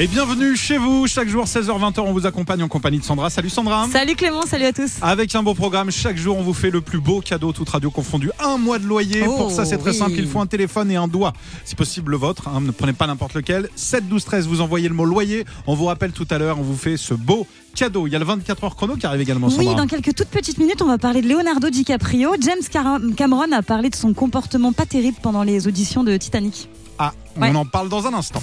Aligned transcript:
Et 0.00 0.06
bienvenue 0.06 0.54
chez 0.56 0.78
vous. 0.78 1.08
Chaque 1.08 1.26
jour, 1.28 1.44
16h-20h, 1.46 1.98
on 2.02 2.12
vous 2.12 2.24
accompagne 2.24 2.62
en 2.62 2.68
compagnie 2.68 3.00
de 3.00 3.04
Sandra. 3.04 3.30
Salut 3.30 3.50
Sandra. 3.50 3.88
Salut 3.90 4.14
Clément, 4.14 4.42
salut 4.42 4.66
à 4.66 4.72
tous. 4.72 4.92
Avec 5.02 5.34
un 5.34 5.42
beau 5.42 5.54
programme, 5.54 5.90
chaque 5.90 6.16
jour 6.16 6.38
on 6.38 6.42
vous 6.42 6.54
fait 6.54 6.70
le 6.70 6.80
plus 6.80 7.00
beau 7.00 7.20
cadeau, 7.20 7.50
toute 7.52 7.68
radio 7.68 7.90
confondue. 7.90 8.30
Un 8.38 8.58
mois 8.58 8.78
de 8.78 8.84
loyer. 8.86 9.24
Oh, 9.26 9.36
Pour 9.36 9.50
ça, 9.50 9.64
c'est 9.64 9.76
très 9.78 9.90
oui. 9.90 9.96
simple. 9.96 10.12
Il 10.16 10.28
faut 10.28 10.38
un 10.38 10.46
téléphone 10.46 10.88
et 10.92 10.96
un 10.96 11.08
doigt. 11.08 11.32
Si 11.64 11.74
possible, 11.74 12.12
le 12.12 12.16
vôtre. 12.16 12.46
hein. 12.46 12.60
Ne 12.60 12.70
prenez 12.70 12.92
pas 12.92 13.08
n'importe 13.08 13.34
lequel. 13.34 13.68
7 13.74 14.08
12 14.08 14.24
13, 14.24 14.46
vous 14.46 14.60
envoyez 14.60 14.88
le 14.88 14.94
mot 14.94 15.04
loyer. 15.04 15.44
On 15.66 15.74
vous 15.74 15.86
rappelle 15.86 16.12
tout 16.12 16.28
à 16.30 16.38
l'heure, 16.38 16.60
on 16.60 16.62
vous 16.62 16.76
fait 16.76 16.96
ce 16.96 17.14
beau 17.14 17.48
cadeau. 17.74 18.06
Il 18.06 18.12
y 18.12 18.16
a 18.16 18.20
le 18.20 18.24
24 18.24 18.62
heures 18.64 18.76
chrono 18.76 18.94
qui 18.94 19.04
arrive 19.06 19.20
également, 19.22 19.48
Oui, 19.48 19.54
Sandra. 19.64 19.74
dans 19.74 19.86
quelques 19.88 20.14
toutes 20.14 20.28
petites 20.28 20.58
minutes, 20.58 20.80
on 20.80 20.86
va 20.86 20.98
parler 20.98 21.22
de 21.22 21.28
Leonardo 21.28 21.70
DiCaprio. 21.70 22.36
James 22.40 22.94
Cameron 23.16 23.50
a 23.50 23.62
parlé 23.62 23.90
de 23.90 23.96
son 23.96 24.14
comportement 24.14 24.72
pas 24.72 24.86
terrible 24.86 25.16
pendant 25.20 25.42
les 25.42 25.66
auditions 25.66 26.04
de 26.04 26.16
Titanic. 26.16 26.68
Ah, 27.00 27.12
Ouais. 27.36 27.50
on 27.52 27.56
en 27.56 27.64
parle 27.64 27.88
dans 27.88 28.06
un 28.06 28.14
instant. 28.14 28.42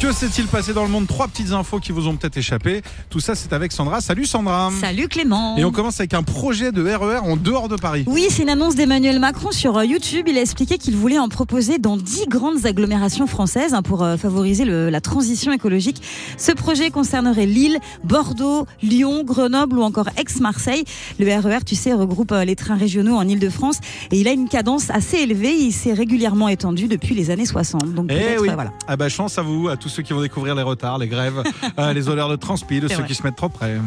Que 0.00 0.12
s'est-il 0.12 0.46
passé 0.48 0.74
dans 0.74 0.82
le 0.82 0.90
monde? 0.90 1.06
Trois 1.06 1.28
petites 1.28 1.52
infos 1.52 1.78
qui 1.78 1.90
vous 1.90 2.08
ont 2.08 2.16
peut-être 2.16 2.36
échappé. 2.36 2.82
Tout 3.08 3.20
ça, 3.20 3.34
c'est 3.34 3.54
avec 3.54 3.72
Sandra. 3.72 4.02
Salut 4.02 4.26
Sandra. 4.26 4.70
Salut 4.78 5.08
Clément. 5.08 5.56
Et 5.56 5.64
on 5.64 5.70
commence 5.70 5.98
avec 5.98 6.12
un 6.12 6.22
projet 6.22 6.72
de 6.72 6.82
RER 6.84 7.20
en 7.22 7.36
dehors 7.38 7.68
de 7.68 7.76
Paris. 7.76 8.04
Oui, 8.06 8.26
c'est 8.28 8.42
une 8.42 8.50
annonce 8.50 8.74
d'Emmanuel 8.74 9.18
Macron 9.18 9.50
sur 9.50 9.78
euh, 9.78 9.86
YouTube. 9.86 10.26
Il 10.28 10.36
a 10.36 10.42
expliqué 10.42 10.76
qu'il 10.76 10.94
voulait 10.94 11.18
en 11.18 11.30
proposer 11.30 11.78
dans 11.78 11.96
10 11.96 12.26
grandes 12.28 12.66
agglomérations 12.66 13.26
françaises 13.26 13.72
hein, 13.72 13.80
pour 13.80 14.02
euh, 14.02 14.18
favoriser 14.18 14.66
le- 14.66 14.90
la 14.90 15.00
transition 15.00 15.52
écologique. 15.52 16.02
Ce 16.36 16.52
projet 16.52 16.90
concernerait 16.90 17.46
Lille, 17.46 17.78
Bordeaux, 18.02 18.66
Lyon, 18.82 19.22
Grenoble 19.24 19.78
ou 19.78 19.82
encore 19.84 20.10
Aix-Marseille. 20.18 20.84
Le 21.18 21.34
RER, 21.40 21.64
tu 21.64 21.76
sais, 21.76 21.94
regroupe 21.94 22.32
euh, 22.32 22.44
les 22.44 22.56
trains 22.56 22.76
régionaux 22.76 23.16
en 23.16 23.26
Ile-de-France 23.26 23.78
et 24.10 24.20
il 24.20 24.28
a 24.28 24.32
une 24.32 24.48
cadence 24.50 24.90
assez 24.90 25.16
élevée. 25.18 25.54
Il 25.56 25.72
s'est 25.72 25.94
régulièrement 25.94 26.48
étendu 26.48 26.88
depuis 26.88 27.14
les 27.14 27.30
années 27.30 27.46
60. 27.46 27.94
Donc 27.94 28.10
Eh 28.10 28.38
oui. 28.38 28.50
voilà. 28.52 28.72
Ah 28.86 28.96
bah 28.98 29.08
chance 29.08 29.38
à 29.38 29.42
vous, 29.42 29.68
à 29.68 29.78
tous 29.78 29.93
ceux 29.94 30.02
qui 30.02 30.12
vont 30.12 30.20
découvrir 30.20 30.54
les 30.54 30.62
retards, 30.62 30.98
les 30.98 31.08
grèves, 31.08 31.42
euh, 31.78 31.92
les 31.92 32.08
odeurs 32.08 32.28
de 32.28 32.36
transpi, 32.36 32.80
de 32.80 32.88
ceux 32.88 32.96
vrai. 32.96 33.06
qui 33.06 33.14
se 33.14 33.22
mettent 33.22 33.36
trop 33.36 33.48
près. 33.48 33.78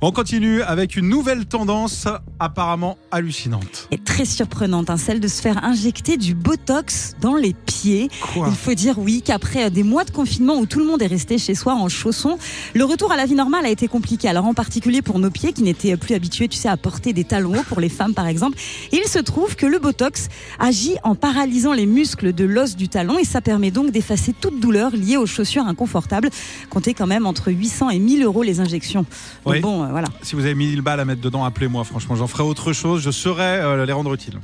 On 0.00 0.12
continue 0.12 0.62
avec 0.62 0.94
une 0.94 1.08
nouvelle 1.08 1.46
tendance 1.46 2.06
apparemment 2.38 2.96
hallucinante. 3.10 3.88
Et 3.90 3.98
très 3.98 4.24
surprenante, 4.24 4.90
hein, 4.90 4.96
celle 4.96 5.18
de 5.18 5.26
se 5.26 5.42
faire 5.42 5.64
injecter 5.64 6.16
du 6.16 6.36
Botox 6.36 7.16
dans 7.20 7.34
les 7.34 7.52
pieds. 7.52 8.08
Quoi 8.32 8.46
Il 8.48 8.54
faut 8.54 8.74
dire 8.74 9.00
oui 9.00 9.22
qu'après 9.24 9.64
euh, 9.64 9.70
des 9.70 9.82
mois 9.82 10.04
de 10.04 10.12
confinement 10.12 10.54
où 10.56 10.66
tout 10.66 10.78
le 10.78 10.84
monde 10.84 11.02
est 11.02 11.08
resté 11.08 11.36
chez 11.36 11.56
soi 11.56 11.74
en 11.74 11.88
chaussons, 11.88 12.38
le 12.74 12.84
retour 12.84 13.10
à 13.10 13.16
la 13.16 13.26
vie 13.26 13.34
normale 13.34 13.66
a 13.66 13.70
été 13.70 13.88
compliqué. 13.88 14.28
Alors 14.28 14.44
en 14.44 14.54
particulier 14.54 15.02
pour 15.02 15.18
nos 15.18 15.30
pieds 15.30 15.52
qui 15.52 15.64
n'étaient 15.64 15.96
plus 15.96 16.14
habitués, 16.14 16.46
tu 16.46 16.56
sais, 16.56 16.68
à 16.68 16.76
porter 16.76 17.12
des 17.12 17.24
talons 17.24 17.58
hauts 17.58 17.64
pour 17.64 17.80
les 17.80 17.88
femmes 17.88 18.14
par 18.14 18.28
exemple. 18.28 18.56
Il 18.92 19.04
se 19.08 19.18
trouve 19.18 19.56
que 19.56 19.66
le 19.66 19.80
Botox 19.80 20.28
agit 20.60 20.94
en 21.02 21.16
paralysant 21.16 21.72
les 21.72 21.86
muscles 21.86 22.32
de 22.32 22.44
l'os 22.44 22.76
du 22.76 22.88
talon 22.88 23.18
et 23.18 23.24
ça 23.24 23.40
permet 23.40 23.72
donc 23.72 23.90
d'effacer 23.90 24.32
toute 24.32 24.60
douleur 24.60 24.92
liée 24.98 25.16
aux 25.16 25.26
chaussures 25.26 25.66
inconfortables. 25.66 26.28
Comptez 26.70 26.92
quand 26.94 27.06
même 27.06 27.26
entre 27.26 27.50
800 27.50 27.90
et 27.90 27.98
1000 27.98 28.22
euros 28.24 28.42
les 28.42 28.60
injections. 28.60 29.06
Donc 29.44 29.54
Oui. 29.54 29.60
bon, 29.60 29.84
euh, 29.84 29.88
voilà. 29.88 30.08
Si 30.22 30.34
vous 30.34 30.42
avez 30.44 30.54
1000 30.54 30.82
balles 30.82 31.00
à 31.00 31.04
mettre 31.04 31.20
dedans, 31.22 31.44
appelez-moi. 31.44 31.84
Franchement, 31.84 32.16
j'en 32.16 32.26
ferai 32.26 32.42
autre 32.42 32.72
chose. 32.72 33.02
Je 33.02 33.10
saurais 33.10 33.60
euh, 33.60 33.86
les 33.86 33.92
rendre 33.92 34.12
utiles. 34.12 34.38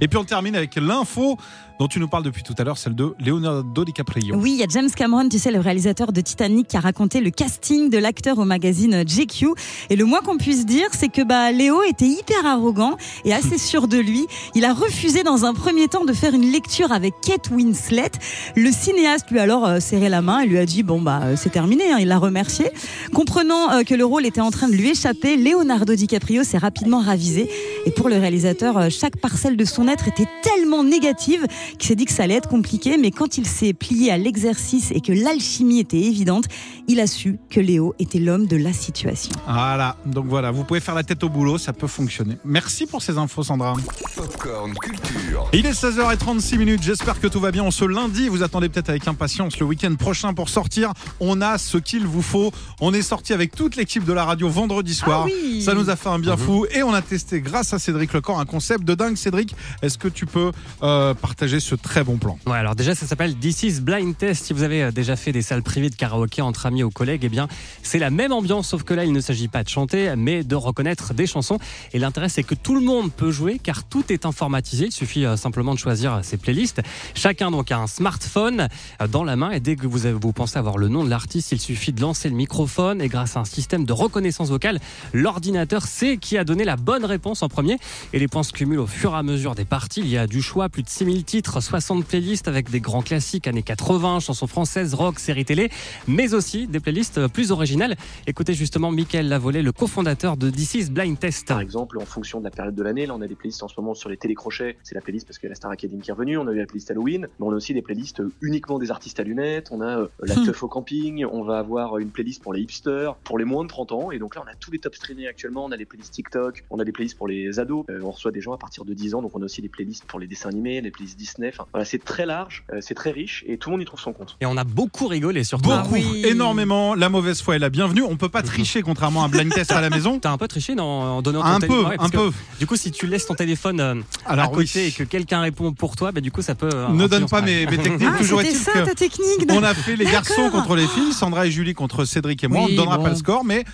Et 0.00 0.06
puis 0.06 0.16
on 0.16 0.24
termine 0.24 0.54
avec 0.54 0.76
l'info 0.76 1.36
dont 1.78 1.86
tu 1.88 2.00
nous 2.00 2.08
parles 2.08 2.24
depuis 2.24 2.42
tout 2.42 2.54
à 2.58 2.64
l'heure, 2.64 2.76
celle 2.78 2.94
de 2.94 3.14
Leonardo 3.20 3.84
DiCaprio. 3.84 4.34
Oui, 4.36 4.52
il 4.52 4.56
y 4.58 4.62
a 4.62 4.66
James 4.68 4.90
Cameron, 4.90 5.28
tu 5.28 5.38
sais, 5.38 5.50
le 5.50 5.60
réalisateur 5.60 6.12
de 6.12 6.20
Titanic, 6.20 6.68
qui 6.68 6.76
a 6.76 6.80
raconté 6.80 7.20
le 7.20 7.30
casting 7.30 7.88
de 7.90 7.98
l'acteur 7.98 8.38
au 8.38 8.44
magazine 8.44 9.04
GQ. 9.04 9.48
Et 9.90 9.96
le 9.96 10.04
moins 10.04 10.20
qu'on 10.20 10.36
puisse 10.38 10.66
dire, 10.66 10.88
c'est 10.92 11.08
que 11.08 11.22
bah, 11.22 11.52
Léo 11.52 11.82
était 11.82 12.06
hyper 12.08 12.44
arrogant 12.46 12.96
et 13.24 13.32
assez 13.32 13.58
sûr 13.68 13.88
de 13.88 13.98
lui. 13.98 14.26
Il 14.54 14.64
a 14.64 14.72
refusé 14.74 15.22
dans 15.22 15.44
un 15.44 15.54
premier 15.54 15.88
temps 15.88 16.04
de 16.04 16.12
faire 16.12 16.34
une 16.34 16.50
lecture 16.50 16.92
avec 16.92 17.14
Kate 17.22 17.50
Winslet. 17.50 18.10
Le 18.56 18.70
cinéaste 18.72 19.30
lui 19.30 19.38
a 19.38 19.42
alors 19.42 19.66
euh, 19.66 19.80
serré 19.80 20.08
la 20.08 20.20
main 20.20 20.40
et 20.40 20.46
lui 20.46 20.58
a 20.58 20.66
dit 20.66 20.82
bon 20.82 21.00
bah 21.00 21.20
euh, 21.24 21.34
c'est 21.36 21.50
terminé. 21.50 21.90
hein. 21.92 21.98
Il 22.00 22.08
l'a 22.08 22.18
remercié. 22.18 22.70
Comprenant 23.14 23.72
euh, 23.72 23.82
que 23.82 23.94
le 23.94 24.04
rôle 24.04 24.26
était 24.26 24.40
en 24.40 24.50
train 24.50 24.68
de 24.68 24.74
lui 24.74 24.90
échapper, 24.90 25.36
Leonardo 25.36 25.94
DiCaprio 25.94 26.42
s'est 26.44 26.58
rapidement 26.58 27.00
ravisé. 27.00 27.48
Et 27.86 27.90
pour 27.90 28.08
le 28.08 28.16
réalisateur, 28.18 28.76
euh, 28.76 28.88
chaque 28.90 29.16
parcelle 29.16 29.56
de 29.56 29.64
son 29.64 29.88
être 29.88 30.08
était 30.08 30.26
tellement 30.42 30.84
négative 30.84 31.46
qu'il 31.78 31.88
s'est 31.88 31.94
dit 31.94 32.04
que 32.04 32.12
ça 32.12 32.24
allait 32.24 32.34
être 32.34 32.48
compliqué, 32.48 32.96
mais 32.98 33.10
quand 33.10 33.38
il 33.38 33.46
s'est 33.46 33.72
plié 33.72 34.10
à 34.10 34.18
l'exercice 34.18 34.90
et 34.92 35.00
que 35.00 35.12
l'alchimie 35.12 35.80
était 35.80 36.00
évidente, 36.00 36.44
il 36.86 37.00
a 37.00 37.06
su 37.06 37.38
que 37.50 37.60
Léo 37.60 37.94
était 37.98 38.18
l'homme 38.18 38.46
de 38.46 38.56
la 38.56 38.72
situation. 38.72 39.32
Voilà, 39.46 39.96
donc 40.06 40.26
voilà, 40.26 40.50
vous 40.50 40.64
pouvez 40.64 40.80
faire 40.80 40.94
la 40.94 41.02
tête 41.02 41.22
au 41.24 41.28
boulot, 41.28 41.58
ça 41.58 41.72
peut 41.72 41.86
fonctionner. 41.86 42.38
Merci 42.44 42.86
pour 42.86 43.02
ces 43.02 43.18
infos, 43.18 43.42
Sandra. 43.42 43.74
Popcorn 44.16 44.74
Culture. 44.74 45.48
Il 45.52 45.66
est 45.66 45.72
16h36 45.72 46.58
minutes. 46.58 46.82
J'espère 46.82 47.20
que 47.20 47.26
tout 47.26 47.40
va 47.40 47.50
bien. 47.50 47.62
On 47.62 47.70
se 47.70 47.84
lundi. 47.84 48.28
Vous 48.28 48.42
attendez 48.42 48.68
peut-être 48.68 48.90
avec 48.90 49.06
impatience 49.06 49.58
le 49.58 49.66
week-end 49.66 49.94
prochain 49.96 50.34
pour 50.34 50.48
sortir. 50.48 50.92
On 51.20 51.40
a 51.40 51.58
ce 51.58 51.78
qu'il 51.78 52.06
vous 52.06 52.22
faut. 52.22 52.52
On 52.80 52.92
est 52.94 53.02
sorti 53.02 53.32
avec 53.32 53.54
toute 53.54 53.76
l'équipe 53.76 54.04
de 54.04 54.12
la 54.12 54.24
radio 54.24 54.48
vendredi 54.48 54.94
soir. 54.94 55.26
Ah 55.26 55.30
oui. 55.30 55.62
Ça 55.62 55.74
nous 55.74 55.90
a 55.90 55.96
fait 55.96 56.08
un 56.08 56.18
bien 56.18 56.36
fou 56.36 56.66
et 56.70 56.82
on 56.82 56.92
a 56.92 57.02
testé 57.02 57.40
grâce 57.40 57.72
à 57.72 57.78
Cédric 57.78 58.12
Lecor 58.12 58.40
un 58.40 58.44
concept 58.44 58.84
de 58.84 58.94
dingue. 58.94 59.16
Cédric, 59.16 59.54
est-ce 59.82 59.98
que 59.98 60.08
tu 60.08 60.26
peux 60.26 60.52
euh, 60.82 61.14
partager 61.14 61.57
ce 61.60 61.74
très 61.74 62.04
bon 62.04 62.16
plan 62.16 62.38
Ouais, 62.46 62.56
alors 62.56 62.74
déjà, 62.74 62.94
ça 62.94 63.06
s'appelle 63.06 63.36
This 63.36 63.62
is 63.62 63.80
Blind 63.80 64.16
Test. 64.16 64.44
Si 64.44 64.52
vous 64.52 64.62
avez 64.62 64.84
euh, 64.84 64.90
déjà 64.90 65.16
fait 65.16 65.32
des 65.32 65.42
salles 65.42 65.62
privées 65.62 65.90
de 65.90 65.94
karaoké 65.94 66.42
entre 66.42 66.66
amis 66.66 66.82
ou 66.82 66.90
collègues, 66.90 67.22
eh 67.24 67.28
bien, 67.28 67.48
c'est 67.82 67.98
la 67.98 68.10
même 68.10 68.32
ambiance, 68.32 68.68
sauf 68.68 68.82
que 68.82 68.94
là, 68.94 69.04
il 69.04 69.12
ne 69.12 69.20
s'agit 69.20 69.48
pas 69.48 69.62
de 69.62 69.68
chanter, 69.68 70.14
mais 70.16 70.44
de 70.44 70.54
reconnaître 70.54 71.14
des 71.14 71.26
chansons. 71.26 71.58
Et 71.92 71.98
l'intérêt, 71.98 72.28
c'est 72.28 72.42
que 72.42 72.54
tout 72.54 72.74
le 72.74 72.80
monde 72.80 73.12
peut 73.12 73.30
jouer, 73.30 73.58
car 73.62 73.84
tout 73.84 74.12
est 74.12 74.26
informatisé. 74.26 74.86
Il 74.86 74.92
suffit 74.92 75.24
euh, 75.24 75.36
simplement 75.36 75.74
de 75.74 75.78
choisir 75.78 76.14
euh, 76.14 76.22
ses 76.22 76.36
playlists. 76.36 76.80
Chacun 77.14 77.50
donc 77.50 77.72
a 77.72 77.78
un 77.78 77.86
smartphone 77.86 78.68
dans 79.10 79.24
la 79.24 79.36
main, 79.36 79.50
et 79.50 79.60
dès 79.60 79.76
que 79.76 79.86
vous, 79.86 80.00
vous 80.20 80.32
pensez 80.32 80.58
avoir 80.58 80.78
le 80.78 80.88
nom 80.88 81.04
de 81.04 81.10
l'artiste, 81.10 81.52
il 81.52 81.60
suffit 81.60 81.92
de 81.92 82.00
lancer 82.00 82.28
le 82.28 82.34
microphone, 82.34 83.00
et 83.00 83.08
grâce 83.08 83.36
à 83.36 83.40
un 83.40 83.44
système 83.44 83.84
de 83.84 83.92
reconnaissance 83.92 84.48
vocale, 84.48 84.80
l'ordinateur 85.12 85.82
sait 85.82 86.16
qui 86.16 86.38
a 86.38 86.44
donné 86.44 86.64
la 86.64 86.76
bonne 86.76 87.04
réponse 87.04 87.42
en 87.42 87.48
premier. 87.48 87.78
Et 88.12 88.18
les 88.18 88.28
points 88.28 88.42
se 88.42 88.52
cumulent 88.52 88.80
au 88.80 88.86
fur 88.86 89.14
et 89.14 89.16
à 89.16 89.22
mesure 89.22 89.54
des 89.54 89.64
parties. 89.64 90.00
Il 90.00 90.08
y 90.08 90.18
a 90.18 90.26
du 90.26 90.42
choix, 90.42 90.68
plus 90.68 90.82
de 90.82 90.88
6000 90.88 91.24
titres, 91.24 91.47
60 91.50 92.04
playlists 92.04 92.48
avec 92.48 92.70
des 92.70 92.80
grands 92.80 93.02
classiques 93.02 93.46
années 93.46 93.62
80, 93.62 94.20
chansons 94.20 94.46
françaises, 94.46 94.94
rock, 94.94 95.18
séries 95.18 95.44
télé, 95.44 95.70
mais 96.06 96.34
aussi 96.34 96.66
des 96.66 96.80
playlists 96.80 97.26
plus 97.28 97.52
originales. 97.52 97.96
Écoutez 98.26 98.54
justement 98.54 98.90
Mickaël 98.90 99.28
Lavolée, 99.28 99.62
le 99.62 99.72
cofondateur 99.72 100.36
de 100.36 100.50
This 100.50 100.74
is 100.74 100.90
Blind 100.90 101.18
Test. 101.18 101.48
Par 101.48 101.60
exemple, 101.60 101.98
en 101.98 102.04
fonction 102.06 102.38
de 102.40 102.44
la 102.44 102.50
période 102.50 102.74
de 102.74 102.82
l'année, 102.82 103.06
là 103.06 103.14
on 103.14 103.20
a 103.20 103.26
des 103.26 103.34
playlists 103.34 103.62
en 103.62 103.68
ce 103.68 103.74
moment 103.78 103.94
sur 103.94 104.08
les 104.08 104.16
télécrochets, 104.16 104.76
c'est 104.82 104.94
la 104.94 105.00
playlist 105.00 105.26
parce 105.26 105.38
qu'il 105.38 105.46
y 105.46 105.48
a 105.48 105.52
la 105.52 105.56
Star 105.56 105.70
Academy 105.70 106.00
qui 106.00 106.10
est 106.10 106.12
revenue, 106.12 106.38
on 106.38 106.46
a 106.46 106.52
eu 106.52 106.58
la 106.58 106.66
playlist 106.66 106.90
Halloween, 106.90 107.28
mais 107.38 107.46
on 107.46 107.52
a 107.52 107.56
aussi 107.56 107.74
des 107.74 107.82
playlists 107.82 108.20
euh, 108.20 108.32
uniquement 108.40 108.78
des 108.78 108.90
artistes 108.90 109.20
à 109.20 109.22
lunettes, 109.22 109.68
on 109.70 109.80
a 109.80 109.98
euh, 109.98 110.08
la 110.22 110.34
teuf 110.34 110.62
au 110.62 110.68
camping, 110.68 111.24
on 111.24 111.42
va 111.42 111.58
avoir 111.58 111.98
une 111.98 112.10
playlist 112.10 112.42
pour 112.42 112.52
les 112.52 112.62
hipsters, 112.62 113.14
pour 113.16 113.38
les 113.38 113.44
moins 113.44 113.64
de 113.64 113.68
30 113.68 113.92
ans, 113.92 114.10
et 114.10 114.18
donc 114.18 114.34
là 114.34 114.42
on 114.44 114.50
a 114.50 114.54
tous 114.54 114.70
les 114.70 114.78
top 114.78 114.94
streamés 114.94 115.26
actuellement, 115.26 115.64
on 115.64 115.72
a 115.72 115.76
des 115.76 115.84
playlists 115.84 116.12
TikTok, 116.12 116.64
on 116.70 116.78
a 116.78 116.84
des 116.84 116.92
playlists 116.92 117.16
pour 117.16 117.28
les 117.28 117.58
ados, 117.58 117.84
euh, 117.90 118.00
on 118.02 118.10
reçoit 118.10 118.32
des 118.32 118.40
gens 118.40 118.52
à 118.52 118.58
partir 118.58 118.84
de 118.84 118.94
10 118.94 119.14
ans, 119.14 119.22
donc 119.22 119.36
on 119.36 119.42
a 119.42 119.44
aussi 119.44 119.62
des 119.62 119.68
playlists 119.68 120.04
pour 120.04 120.18
les 120.18 120.26
dessins 120.26 120.48
animés, 120.48 120.80
des 120.82 120.90
playlists 120.90 121.18
Disney, 121.28 121.50
enfin 121.52 121.66
voilà, 121.72 121.84
c'est 121.84 122.02
très 122.02 122.26
large, 122.26 122.64
euh, 122.72 122.78
c'est 122.80 122.94
très 122.94 123.10
riche, 123.10 123.44
et 123.46 123.58
tout 123.58 123.68
le 123.70 123.74
monde 123.76 123.82
y 123.82 123.84
trouve 123.84 124.00
son 124.00 124.12
compte. 124.12 124.36
Et 124.40 124.46
on 124.46 124.56
a 124.56 124.64
beaucoup 124.64 125.06
rigolé 125.06 125.44
surtout. 125.44 125.68
Beaucoup, 125.70 125.78
Ah 125.82 125.88
oui. 125.92 126.22
énormément. 126.24 126.94
La 126.94 127.08
mauvaise 127.08 127.40
foi 127.42 127.56
est 127.56 127.58
la 127.58 127.70
bienvenue. 127.70 128.02
On 128.02 128.16
peut 128.16 128.28
pas 128.28 128.42
tricher 128.42 128.82
contrairement 128.82 129.22
à 129.22 129.26
un 129.26 129.28
blind 129.28 129.52
test 129.52 129.70
à 129.72 129.80
la 129.80 129.90
maison. 129.90 130.18
T'as 130.22 130.30
un 130.30 130.38
peu 130.38 130.48
triché 130.48 130.74
en 130.78 131.22
donnant 131.22 131.40
ton 131.42 131.46
Un 131.46 131.58
téléphone 131.60 131.82
peu, 131.84 131.88
Ouais, 131.90 131.96
un 131.98 132.08
que, 132.08 132.16
peu. 132.16 132.30
Du 132.58 132.66
coup, 132.66 132.76
si 132.76 132.90
tu 132.90 133.06
laisses 133.06 133.26
ton 133.26 133.34
téléphone 133.34 133.80
euh, 133.80 133.94
Alors 134.26 134.46
à 134.46 134.48
côté 134.48 134.70
oui. 134.80 134.86
et 134.86 134.92
que 134.92 135.04
quelqu'un 135.04 135.40
répond 135.40 135.72
pour 135.72 135.96
toi, 135.96 136.12
bah, 136.12 136.20
du 136.20 136.30
coup, 136.30 136.42
ça 136.42 136.54
peut. 136.54 136.68
euh, 136.72 136.88
Ne 136.88 137.06
donne 137.06 137.26
pas 137.26 137.42
mes, 137.42 137.66
mes 137.66 137.78
techniques. 137.82 138.08
Ah, 138.14 138.18
Toujours 138.18 138.40
est-il 138.40 138.56
ça 138.56 138.72
que 138.72 138.78
ta 138.86 138.94
technique 138.94 139.46
On 139.50 139.62
a 139.62 139.74
fait 139.74 139.96
les 139.96 140.04
garçons 140.06 140.50
contre 140.50 140.76
les 140.76 140.86
filles, 140.86 141.12
Sandra 141.12 141.46
et 141.46 141.50
Julie 141.50 141.74
contre 141.74 142.04
Cédric 142.04 142.42
et 142.44 142.48
moi. 142.48 142.62
on 142.62 142.68
ne 142.68 142.76
donnera 142.76 142.96
bon. 142.98 143.04
pas 143.04 143.10
le 143.10 143.16
score, 143.16 143.44
mais 143.44 143.64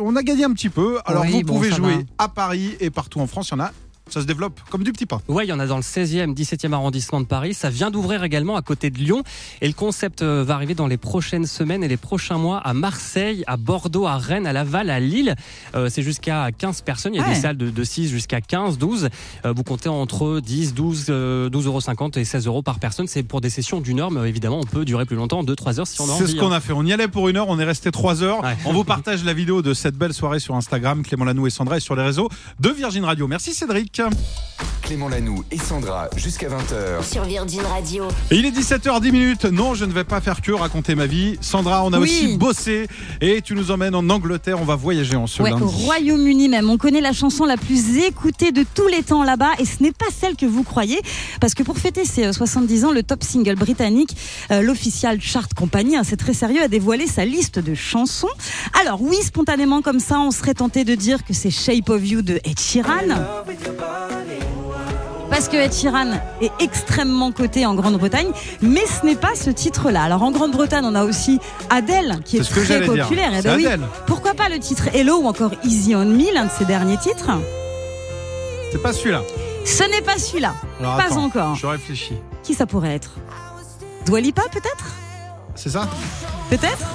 on 0.00 0.16
a 0.16 0.22
gagné 0.22 0.44
un 0.44 0.52
petit 0.52 0.68
peu. 0.70 0.98
Alors 1.06 1.22
Oui, 1.24 1.32
vous 1.32 1.42
bon, 1.42 1.54
pouvez 1.54 1.70
jouer 1.72 1.94
va. 1.96 2.24
à 2.24 2.28
Paris 2.28 2.76
et 2.80 2.90
partout 2.90 3.20
en 3.20 3.26
France. 3.26 3.48
Il 3.50 3.52
y 3.58 3.60
en 3.60 3.64
a. 3.64 3.72
Ça 4.10 4.20
se 4.20 4.26
développe 4.26 4.60
comme 4.70 4.84
du 4.84 4.92
petit 4.92 5.06
pain. 5.06 5.20
Ouais, 5.28 5.46
il 5.46 5.48
y 5.48 5.52
en 5.52 5.58
a 5.58 5.66
dans 5.66 5.76
le 5.76 5.82
16e, 5.82 6.34
17e 6.34 6.72
arrondissement 6.72 7.20
de 7.20 7.26
Paris. 7.26 7.54
Ça 7.54 7.70
vient 7.70 7.90
d'ouvrir 7.90 8.22
également 8.22 8.54
à 8.54 8.62
côté 8.62 8.90
de 8.90 8.98
Lyon. 8.98 9.22
Et 9.62 9.66
le 9.66 9.72
concept 9.72 10.20
euh, 10.22 10.44
va 10.46 10.54
arriver 10.54 10.74
dans 10.74 10.86
les 10.86 10.98
prochaines 10.98 11.46
semaines 11.46 11.82
et 11.82 11.88
les 11.88 11.96
prochains 11.96 12.36
mois 12.36 12.58
à 12.58 12.74
Marseille, 12.74 13.44
à 13.46 13.56
Bordeaux, 13.56 14.06
à 14.06 14.18
Rennes, 14.18 14.46
à 14.46 14.52
Laval, 14.52 14.90
à 14.90 15.00
Lille. 15.00 15.34
Euh, 15.74 15.88
c'est 15.88 16.02
jusqu'à 16.02 16.50
15 16.52 16.82
personnes. 16.82 17.14
Il 17.14 17.18
y 17.18 17.20
a 17.20 17.26
Ouais. 17.26 17.34
des 17.34 17.40
salles 17.40 17.56
de, 17.56 17.70
de 17.70 17.84
6 17.84 18.08
jusqu'à 18.10 18.40
15, 18.42 18.76
12. 18.76 19.08
Euh, 19.46 19.52
vous 19.56 19.62
comptez 19.64 19.88
entre 19.88 20.38
10, 20.40 20.74
12, 20.74 21.06
euh, 21.08 21.48
12,50 21.48 21.66
euros 21.66 22.10
et 22.16 22.24
16 22.24 22.46
euros 22.46 22.62
par 22.62 22.78
personne. 22.78 23.06
C'est 23.06 23.22
pour 23.22 23.40
des 23.40 23.48
sessions 23.50 23.80
d'une 23.80 24.00
heure, 24.00 24.10
mais 24.10 24.28
évidemment, 24.28 24.60
on 24.60 24.66
peut 24.66 24.84
durer 24.84 25.06
plus 25.06 25.16
longtemps, 25.16 25.42
2-3 25.42 25.80
heures 25.80 25.86
si 25.86 25.98
on 26.02 26.04
a 26.04 26.08
C'est 26.08 26.22
envie. 26.24 26.32
ce 26.32 26.36
qu'on 26.36 26.52
hein. 26.52 26.56
a 26.56 26.60
fait. 26.60 26.74
On 26.74 26.84
y 26.84 26.92
allait 26.92 27.08
pour 27.08 27.28
une 27.30 27.38
heure, 27.38 27.48
on 27.48 27.58
est 27.58 27.64
resté 27.64 27.90
trois 27.90 28.22
heures. 28.22 28.42
Ouais. 28.44 28.54
On 28.66 28.72
vous 28.74 28.84
partage 28.84 29.24
la 29.24 29.32
vidéo 29.32 29.62
de 29.62 29.72
cette 29.72 29.96
belle 29.96 30.12
soirée 30.12 30.40
sur 30.40 30.54
Instagram, 30.54 31.02
Clément 31.02 31.24
Lanou 31.24 31.46
et 31.46 31.50
Sandra, 31.50 31.78
et 31.78 31.80
sur 31.80 31.96
les 31.96 32.02
réseaux 32.02 32.28
de 32.60 32.68
Virgin 32.68 33.04
Radio. 33.06 33.26
Merci 33.26 33.54
Cédric. 33.54 33.93
Musique. 34.02 34.18
Clément 34.82 35.08
Lanoux 35.08 35.42
et 35.50 35.56
Sandra 35.58 36.08
jusqu'à 36.14 36.46
20h. 36.48 37.02
Sur 37.10 37.24
Virgin 37.24 37.62
Radio. 37.62 38.04
Et 38.30 38.36
il 38.36 38.44
est 38.44 38.50
17h10 38.50 39.10
minutes. 39.12 39.44
Non, 39.46 39.74
je 39.74 39.86
ne 39.86 39.92
vais 39.92 40.04
pas 40.04 40.20
faire 40.20 40.42
que 40.42 40.52
raconter 40.52 40.94
ma 40.94 41.06
vie. 41.06 41.38
Sandra, 41.40 41.82
on 41.84 41.92
a 41.94 41.98
Oui. 41.98 42.02
aussi 42.26 42.36
bossé 42.36 42.86
et 43.22 43.40
tu 43.40 43.54
nous 43.54 43.70
emmènes 43.70 43.94
en 43.94 44.08
Angleterre. 44.10 44.60
On 44.60 44.64
va 44.66 44.76
voyager 44.76 45.16
en 45.16 45.26
ce 45.26 45.42
Ouais, 45.42 45.50
lundi. 45.50 45.62
au 45.62 45.68
Royaume-Uni 45.68 46.50
même. 46.50 46.68
On 46.68 46.76
connaît 46.76 47.00
la 47.00 47.14
chanson 47.14 47.46
la 47.46 47.56
plus 47.56 47.96
écoutée 47.96 48.52
de 48.52 48.62
tous 48.74 48.86
les 48.86 49.02
temps 49.02 49.24
là-bas 49.24 49.52
et 49.58 49.64
ce 49.64 49.82
n'est 49.82 49.90
pas 49.92 50.04
celle 50.14 50.36
que 50.36 50.44
vous 50.44 50.64
croyez 50.64 51.00
parce 51.40 51.54
que 51.54 51.62
pour 51.62 51.78
fêter 51.78 52.04
ses 52.04 52.26
euh, 52.26 52.32
70 52.32 52.84
ans, 52.84 52.92
le 52.92 53.02
top 53.02 53.22
single 53.24 53.54
britannique, 53.54 54.14
euh, 54.50 54.60
l'Official 54.60 55.18
Chart 55.20 55.48
Company, 55.54 55.96
hein, 55.96 56.02
c'est 56.04 56.18
très 56.18 56.34
sérieux, 56.34 56.62
a 56.62 56.68
dévoilé 56.68 57.06
sa 57.06 57.24
liste 57.24 57.58
de 57.58 57.74
chansons. 57.74 58.28
Alors 58.82 59.00
oui, 59.00 59.16
spontanément 59.22 59.80
comme 59.80 59.98
ça, 60.00 60.20
on 60.20 60.30
serait 60.30 60.54
tenté 60.54 60.84
de 60.84 60.94
dire 60.94 61.24
que 61.24 61.32
c'est 61.32 61.50
Shape 61.50 61.88
of 61.88 62.06
You 62.06 62.20
de 62.20 62.34
Ed 62.44 62.60
Sheeran. 62.60 63.08
Parce 65.34 65.48
que 65.48 65.56
Ed 65.56 65.72
Sheeran 65.72 66.12
est 66.40 66.52
extrêmement 66.60 67.32
coté 67.32 67.66
en 67.66 67.74
Grande-Bretagne, 67.74 68.28
mais 68.62 68.86
ce 68.86 69.04
n'est 69.04 69.16
pas 69.16 69.34
ce 69.34 69.50
titre-là. 69.50 70.04
Alors 70.04 70.22
en 70.22 70.30
Grande-Bretagne, 70.30 70.84
on 70.84 70.94
a 70.94 71.02
aussi 71.02 71.40
Adele 71.70 72.20
qui 72.24 72.36
est, 72.36 72.48
très 72.48 72.82
populaire. 72.86 73.32
Eh 73.36 73.42
ben 73.42 73.56
oui. 73.56 73.66
Pourquoi 74.06 74.34
pas 74.34 74.48
le 74.48 74.60
titre 74.60 74.94
Hello 74.94 75.16
ou 75.16 75.26
encore 75.26 75.50
Easy 75.64 75.96
on 75.96 76.04
Me, 76.04 76.32
l'un 76.32 76.44
de 76.44 76.50
ses 76.52 76.64
derniers 76.66 76.98
titres? 76.98 77.32
C'est 78.70 78.80
pas 78.80 78.92
celui-là. 78.92 79.22
Ce 79.64 79.82
n'est 79.82 80.02
pas 80.02 80.18
celui-là. 80.18 80.54
Pas 80.80 81.06
attends, 81.06 81.24
encore. 81.24 81.56
Je 81.56 81.66
réfléchis. 81.66 82.14
Qui 82.44 82.54
ça 82.54 82.66
pourrait 82.66 82.94
être? 82.94 83.14
Dua 84.06 84.20
Lipa 84.20 84.42
peut-être? 84.52 84.86
C'est 85.56 85.70
ça? 85.70 85.88
Peut-être? 86.48 86.86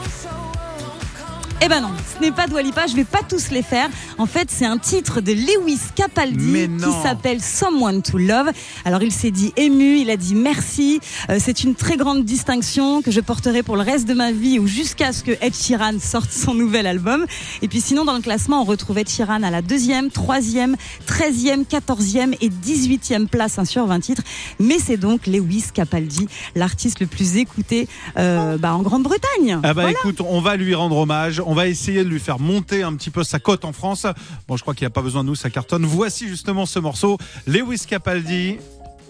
Eh 1.61 1.67
ben 1.67 1.81
non, 1.81 1.89
ce 2.15 2.21
n'est 2.23 2.31
pas 2.31 2.47
Dua 2.47 2.61
Lipa, 2.61 2.87
je 2.87 2.95
vais 2.95 3.03
pas 3.03 3.19
tous 3.27 3.51
les 3.51 3.61
faire. 3.61 3.89
En 4.17 4.25
fait, 4.25 4.49
c'est 4.49 4.65
un 4.65 4.77
titre 4.77 5.19
de 5.19 5.33
Lewis 5.33 5.79
Capaldi 5.93 6.69
qui 6.77 6.91
s'appelle 7.03 7.41
Someone 7.41 8.01
to 8.01 8.17
Love. 8.17 8.49
Alors 8.85 9.03
il 9.03 9.11
s'est 9.11 9.29
dit 9.31 9.51
ému, 9.57 9.97
il 9.97 10.09
a 10.09 10.15
dit 10.15 10.35
merci. 10.35 11.01
Euh, 11.29 11.37
c'est 11.39 11.63
une 11.65 11.75
très 11.75 11.97
grande 11.97 12.23
distinction 12.23 13.01
que 13.01 13.11
je 13.11 13.19
porterai 13.19 13.61
pour 13.61 13.75
le 13.75 13.81
reste 13.81 14.07
de 14.07 14.13
ma 14.13 14.31
vie 14.31 14.57
ou 14.57 14.67
jusqu'à 14.67 15.11
ce 15.11 15.21
que 15.21 15.31
Ed 15.41 15.53
Sheeran 15.53 15.99
sorte 15.99 16.31
son 16.31 16.53
nouvel 16.53 16.87
album. 16.87 17.25
Et 17.61 17.67
puis 17.67 17.81
sinon, 17.81 18.05
dans 18.05 18.15
le 18.15 18.21
classement, 18.21 18.61
on 18.61 18.65
retrouve 18.65 18.97
Ed 18.97 19.09
Sheeran 19.09 19.43
à 19.43 19.51
la 19.51 19.61
deuxième, 19.61 20.11
troisième, 20.11 20.77
treizième, 21.07 21.65
quatorzième 21.65 22.33
et 22.39 22.47
dix-huitième 22.47 23.27
place 23.27 23.59
hein, 23.59 23.65
sur 23.65 23.85
20 23.85 23.99
titres. 23.99 24.23
Mais 24.59 24.77
c'est 24.79 24.97
donc 24.97 25.27
Lewis 25.27 25.65
Capaldi, 25.73 26.27
l'artiste 26.55 27.01
le 27.01 27.05
plus 27.07 27.35
écouté 27.35 27.89
euh, 28.17 28.57
bah, 28.57 28.73
en 28.73 28.81
Grande-Bretagne. 28.81 29.59
Ah 29.61 29.73
bah 29.73 29.81
Voilà. 29.81 29.91
écoute, 29.91 30.21
on 30.25 30.39
va 30.39 30.55
lui 30.55 30.73
rendre 30.73 30.95
hommage. 30.97 31.41
On 31.49 31.55
va 31.55 31.65
essayer 31.65 32.03
de 32.03 32.09
lui 32.09 32.19
faire 32.19 32.37
monter 32.37 32.83
un 32.83 32.93
petit 32.93 33.09
peu 33.09 33.23
sa 33.23 33.39
cote 33.39 33.65
en 33.65 33.73
France. 33.73 34.05
Bon, 34.47 34.55
je 34.55 34.61
crois 34.61 34.75
qu'il 34.75 34.83
n'y 34.85 34.91
a 34.91 34.91
pas 34.91 35.01
besoin 35.01 35.23
de 35.23 35.29
nous, 35.29 35.35
ça 35.35 35.49
cartonne. 35.49 35.83
Voici 35.83 36.27
justement 36.27 36.67
ce 36.67 36.77
morceau. 36.77 37.17
Lewis 37.47 37.85
Capaldi. 37.87 38.57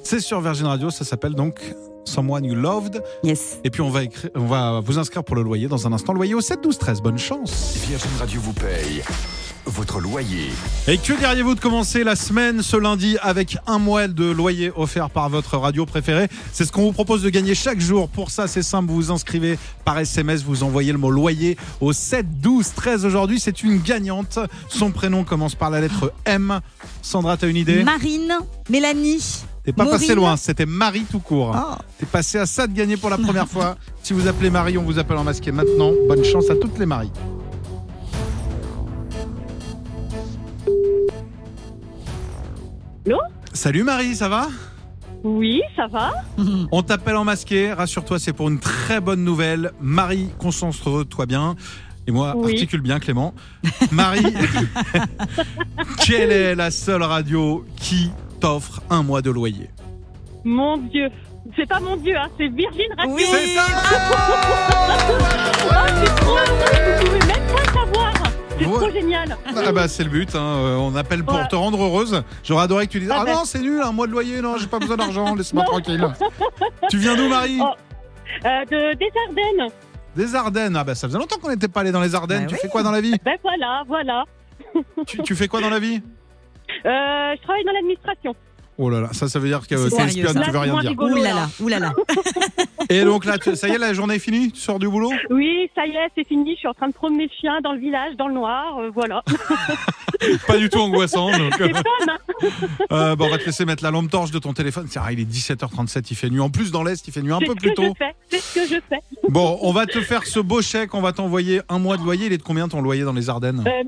C'est 0.03 0.21
sur 0.21 0.39
Virgin 0.39 0.67
Radio. 0.67 0.89
Ça 0.89 1.03
s'appelle 1.03 1.33
donc 1.33 1.59
Someone 2.05 2.45
You 2.45 2.55
Loved. 2.55 3.03
Yes. 3.23 3.59
Et 3.65 3.69
puis 3.69 3.81
on 3.81 3.89
va, 3.89 4.03
écrire, 4.03 4.29
on 4.35 4.45
va 4.45 4.79
vous 4.79 4.97
inscrire 4.97 5.25
pour 5.25 5.35
le 5.35 5.41
loyer 5.41 5.67
dans 5.67 5.85
un 5.85 5.91
instant. 5.91 6.13
Loyer 6.13 6.33
au 6.33 6.39
7 6.39 6.63
12 6.63 6.77
13. 6.77 7.01
Bonne 7.01 7.19
chance. 7.19 7.75
Virgin 7.89 8.11
Radio 8.17 8.39
vous 8.39 8.53
paye 8.53 9.03
votre 9.69 9.99
loyer. 9.99 10.49
Et 10.87 10.97
que 10.97 11.13
diriez-vous 11.13 11.55
de 11.55 11.59
commencer 11.59 12.03
la 12.03 12.15
semaine 12.15 12.61
ce 12.61 12.77
lundi 12.77 13.17
avec 13.21 13.57
un 13.67 13.79
mois 13.79 14.07
de 14.07 14.25
loyer 14.25 14.71
offert 14.75 15.09
par 15.09 15.29
votre 15.29 15.57
radio 15.57 15.85
préférée? 15.85 16.27
C'est 16.51 16.65
ce 16.65 16.71
qu'on 16.71 16.83
vous 16.83 16.91
propose 16.91 17.21
de 17.21 17.29
gagner 17.29 17.55
chaque 17.55 17.79
jour. 17.79 18.09
Pour 18.09 18.31
ça, 18.31 18.47
c'est 18.47 18.63
simple, 18.63 18.89
vous 18.89 18.95
vous 18.95 19.11
inscrivez 19.11 19.57
par 19.85 19.97
SMS, 19.97 20.43
vous 20.43 20.63
envoyez 20.63 20.91
le 20.91 20.97
mot 20.97 21.11
loyer 21.11 21.57
au 21.81 21.93
7 21.93 22.39
12 22.41 22.73
13. 22.75 23.05
Aujourd'hui, 23.05 23.39
c'est 23.39 23.63
une 23.63 23.79
gagnante. 23.79 24.39
Son 24.67 24.91
prénom 24.91 25.23
commence 25.23 25.55
par 25.55 25.69
la 25.69 25.81
lettre 25.81 26.13
M. 26.25 26.59
Sandra, 27.01 27.37
t'as 27.37 27.47
une 27.47 27.57
idée? 27.57 27.83
Marine, 27.83 28.33
Mélanie. 28.69 29.43
T'es 29.63 29.73
pas 29.73 29.85
passé 29.85 30.15
loin, 30.15 30.37
c'était 30.37 30.65
Marie 30.65 31.05
tout 31.09 31.19
court. 31.19 31.51
Ah. 31.53 31.77
T'es 31.99 32.05
passé 32.05 32.39
à 32.39 32.45
ça 32.45 32.65
de 32.65 32.73
gagner 32.73 32.97
pour 32.97 33.09
la 33.09 33.17
première 33.17 33.47
fois. 33.47 33.77
Si 34.01 34.13
vous 34.13 34.27
appelez 34.27 34.49
Marie, 34.49 34.77
on 34.77 34.83
vous 34.83 34.97
appelle 34.97 35.17
en 35.17 35.23
masqué 35.23 35.51
maintenant. 35.51 35.91
Bonne 36.07 36.23
chance 36.23 36.49
à 36.49 36.55
toutes 36.55 36.79
les 36.79 36.85
Maries. 36.85 37.11
Allô 43.09 43.19
Salut 43.53 43.81
Marie, 43.83 44.15
ça 44.15 44.29
va 44.29 44.49
Oui, 45.23 45.63
ça 45.75 45.87
va 45.87 46.11
On 46.71 46.83
t'appelle 46.83 47.15
en 47.15 47.23
masqué, 47.23 47.73
rassure-toi, 47.73 48.19
c'est 48.19 48.33
pour 48.33 48.49
une 48.49 48.59
très 48.59 49.01
bonne 49.01 49.23
nouvelle. 49.23 49.71
Marie, 49.81 50.29
concentre-toi 50.37 51.25
bien. 51.25 51.55
Et 52.05 52.11
moi, 52.11 52.35
Oui. 52.37 52.51
articule 52.53 52.81
bien 52.81 52.99
Clément. 52.99 53.33
Marie, 53.91 54.21
quelle 56.05 56.31
est 56.31 56.53
la 56.53 56.69
seule 56.69 57.01
radio 57.01 57.65
qui 57.77 58.11
t'offre 58.39 58.81
un 58.91 59.01
mois 59.01 59.23
de 59.23 59.31
loyer 59.31 59.71
Mon 60.43 60.77
Dieu. 60.77 61.09
C'est 61.55 61.67
pas 61.67 61.79
mon 61.79 61.95
Dieu, 61.95 62.15
hein, 62.15 62.27
c'est 62.37 62.47
Virgin 62.49 62.93
Radio. 62.95 63.15
Oui. 63.15 63.23
C'est 63.25 63.55
ça 63.55 63.65
Oh, 65.65 66.05
trop 66.17 66.35
vous 66.35 67.05
pouvez 67.05 67.19
même 67.25 67.47
pas 67.47 67.73
savoir. 67.73 68.18
C'est 68.59 68.65
Ouais. 68.65 68.77
trop 68.77 68.91
génial. 68.91 69.37
Ah 69.55 69.71
bah 69.71 69.87
c'est 69.87 70.03
le 70.03 70.09
but, 70.09 70.35
hein. 70.35 70.39
Euh, 70.41 70.75
on 70.77 70.95
appelle 70.95 71.23
pour 71.23 71.35
Ouais. 71.35 71.47
te 71.47 71.55
rendre 71.55 71.81
heureuse. 71.81 72.23
J'aurais 72.43 72.63
adoré 72.65 72.87
que 72.87 72.91
tu 72.91 72.99
dises 72.99 73.09
Ah 73.11 73.19
Ah 73.21 73.25
bah. 73.25 73.33
non 73.33 73.45
c'est 73.45 73.59
nul, 73.59 73.81
un 73.81 73.91
mois 73.91 74.05
de 74.07 74.11
loyer, 74.11 74.41
non 74.41 74.57
j'ai 74.57 74.67
pas 74.67 74.79
besoin 74.79 74.97
d'argent, 74.97 75.33
laisse-moi 75.35 75.63
tranquille. 75.63 76.05
Tu 76.89 76.97
viens 76.97 77.15
d'où 77.15 77.27
Marie 77.29 77.59
Oh. 77.61 77.73
Euh, 78.45 78.65
de, 78.65 78.93
des 78.97 79.09
Ardennes. 79.27 79.71
Des 80.15 80.35
Ardennes. 80.35 80.75
Ah 80.75 80.83
bah 80.83 80.93
ça 80.95 81.07
faisait 81.07 81.17
longtemps 81.19 81.37
qu'on 81.41 81.49
n'était 81.49 81.67
pas 81.67 81.81
allé 81.81 81.91
dans 81.91 82.01
les 82.01 82.13
Ardennes. 82.15 82.41
Bah 82.43 82.47
tu 82.49 82.55
oui. 82.55 82.59
fais 82.61 82.67
quoi 82.67 82.83
dans 82.83 82.91
la 82.91 83.01
vie 83.01 83.15
Ben 83.25 83.37
voilà, 83.41 83.83
voilà. 83.87 84.23
tu, 85.07 85.21
tu 85.23 85.35
fais 85.35 85.47
quoi 85.47 85.61
dans 85.61 85.69
la 85.69 85.79
vie? 85.79 86.01
Euh, 86.85 87.35
je 87.35 87.41
travaille 87.41 87.63
dans 87.63 87.71
l'administration. 87.71 88.35
Oh 88.81 88.89
là 88.89 89.01
là, 89.01 89.09
ça 89.11 89.27
ça 89.27 89.39
veut 89.39 89.49
dire 89.49 89.59
que 89.59 89.65
t'es 89.67 89.75
sérieux, 89.89 90.07
espionne, 90.23 90.33
ça. 90.37 90.41
tu 90.45 90.51
veux 90.51 90.57
rien 90.59 90.73
Là, 90.75 90.81
dire. 90.81 90.93
Ouh 90.97 91.15
là 91.21 91.33
là, 91.33 91.49
ouh 91.59 91.67
là 91.67 91.79
là. 91.79 91.93
Et 92.89 93.03
donc 93.03 93.25
là, 93.25 93.37
tu- 93.37 93.53
ça 93.57 93.67
y 93.67 93.71
est, 93.73 93.77
la 93.77 93.93
journée 93.93 94.15
est 94.15 94.19
finie 94.19 94.51
Tu 94.53 94.61
sors 94.61 94.79
du 94.79 94.87
boulot? 94.87 95.11
Oui, 95.29 95.69
ça 95.75 95.85
y 95.85 95.91
est, 95.91 96.09
c'est 96.15 96.25
fini. 96.25 96.53
Je 96.53 96.59
suis 96.59 96.67
en 96.69 96.73
train 96.73 96.87
de 96.87 96.93
promener 96.93 97.25
le 97.25 97.29
chien 97.41 97.59
dans 97.61 97.73
le 97.73 97.79
village, 97.79 98.15
dans 98.17 98.29
le 98.29 98.33
noir. 98.35 98.79
euh, 98.79 98.89
voilà. 98.93 99.21
Pas 100.47 100.57
du 100.57 100.69
tout 100.69 100.79
angoissant. 100.79 101.29
Donc, 101.37 101.53
fun, 101.57 101.67
hein 102.07 102.17
euh, 102.91 103.15
bon, 103.15 103.25
on 103.25 103.29
va 103.29 103.37
te 103.37 103.45
laisser 103.45 103.65
mettre 103.65 103.83
la 103.83 103.91
lampe 103.91 104.09
torche 104.09 104.31
de 104.31 104.39
ton 104.39 104.53
téléphone. 104.53 104.87
Il 105.11 105.19
est 105.19 105.29
17h37, 105.29 106.07
il 106.11 106.15
fait 106.15 106.29
nuit. 106.29 106.39
En 106.39 106.49
plus, 106.49 106.71
dans 106.71 106.83
l'Est, 106.83 107.05
il 107.07 107.11
fait 107.13 107.21
nuit 107.21 107.33
un 107.33 107.39
C'est 107.39 107.45
peu 107.47 107.51
ce 107.53 107.57
plus 107.57 107.69
que 107.71 107.75
tôt. 107.75 107.93
fais. 107.97 108.15
C'est 108.29 108.39
ce 108.39 108.53
que 108.55 108.75
je 108.75 108.81
fais. 108.89 108.99
Bon, 109.27 109.59
on 109.61 109.71
va 109.73 109.85
te 109.85 109.99
faire 110.01 110.25
ce 110.25 110.39
beau 110.39 110.61
chèque. 110.61 110.93
On 110.93 111.01
va 111.01 111.11
t'envoyer 111.13 111.61
un 111.69 111.79
mois 111.79 111.97
de 111.97 112.03
loyer. 112.03 112.27
Il 112.27 112.33
est 112.33 112.37
de 112.37 112.43
combien 112.43 112.67
ton 112.69 112.81
loyer 112.81 113.03
dans 113.03 113.13
les 113.13 113.29
Ardennes? 113.29 113.63
Euh, 113.67 113.83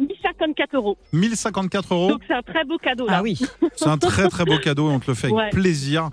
1054 0.47 0.75
euros. 0.75 0.97
1054 1.13 1.93
euros. 1.93 2.09
Donc 2.11 2.21
c'est 2.27 2.33
un 2.33 2.41
très 2.41 2.63
beau 2.65 2.77
cadeau 2.77 3.07
là. 3.07 3.17
Ah 3.17 3.21
oui. 3.23 3.39
C'est 3.75 3.88
un 3.88 3.97
très 3.97 4.27
très 4.27 4.45
beau 4.45 4.57
cadeau 4.57 4.89
et 4.89 4.93
on 4.93 4.99
te 4.99 5.07
le 5.09 5.13
fait 5.15 5.27
avec 5.27 5.38
Ouais. 5.38 5.49
plaisir. 5.49 6.09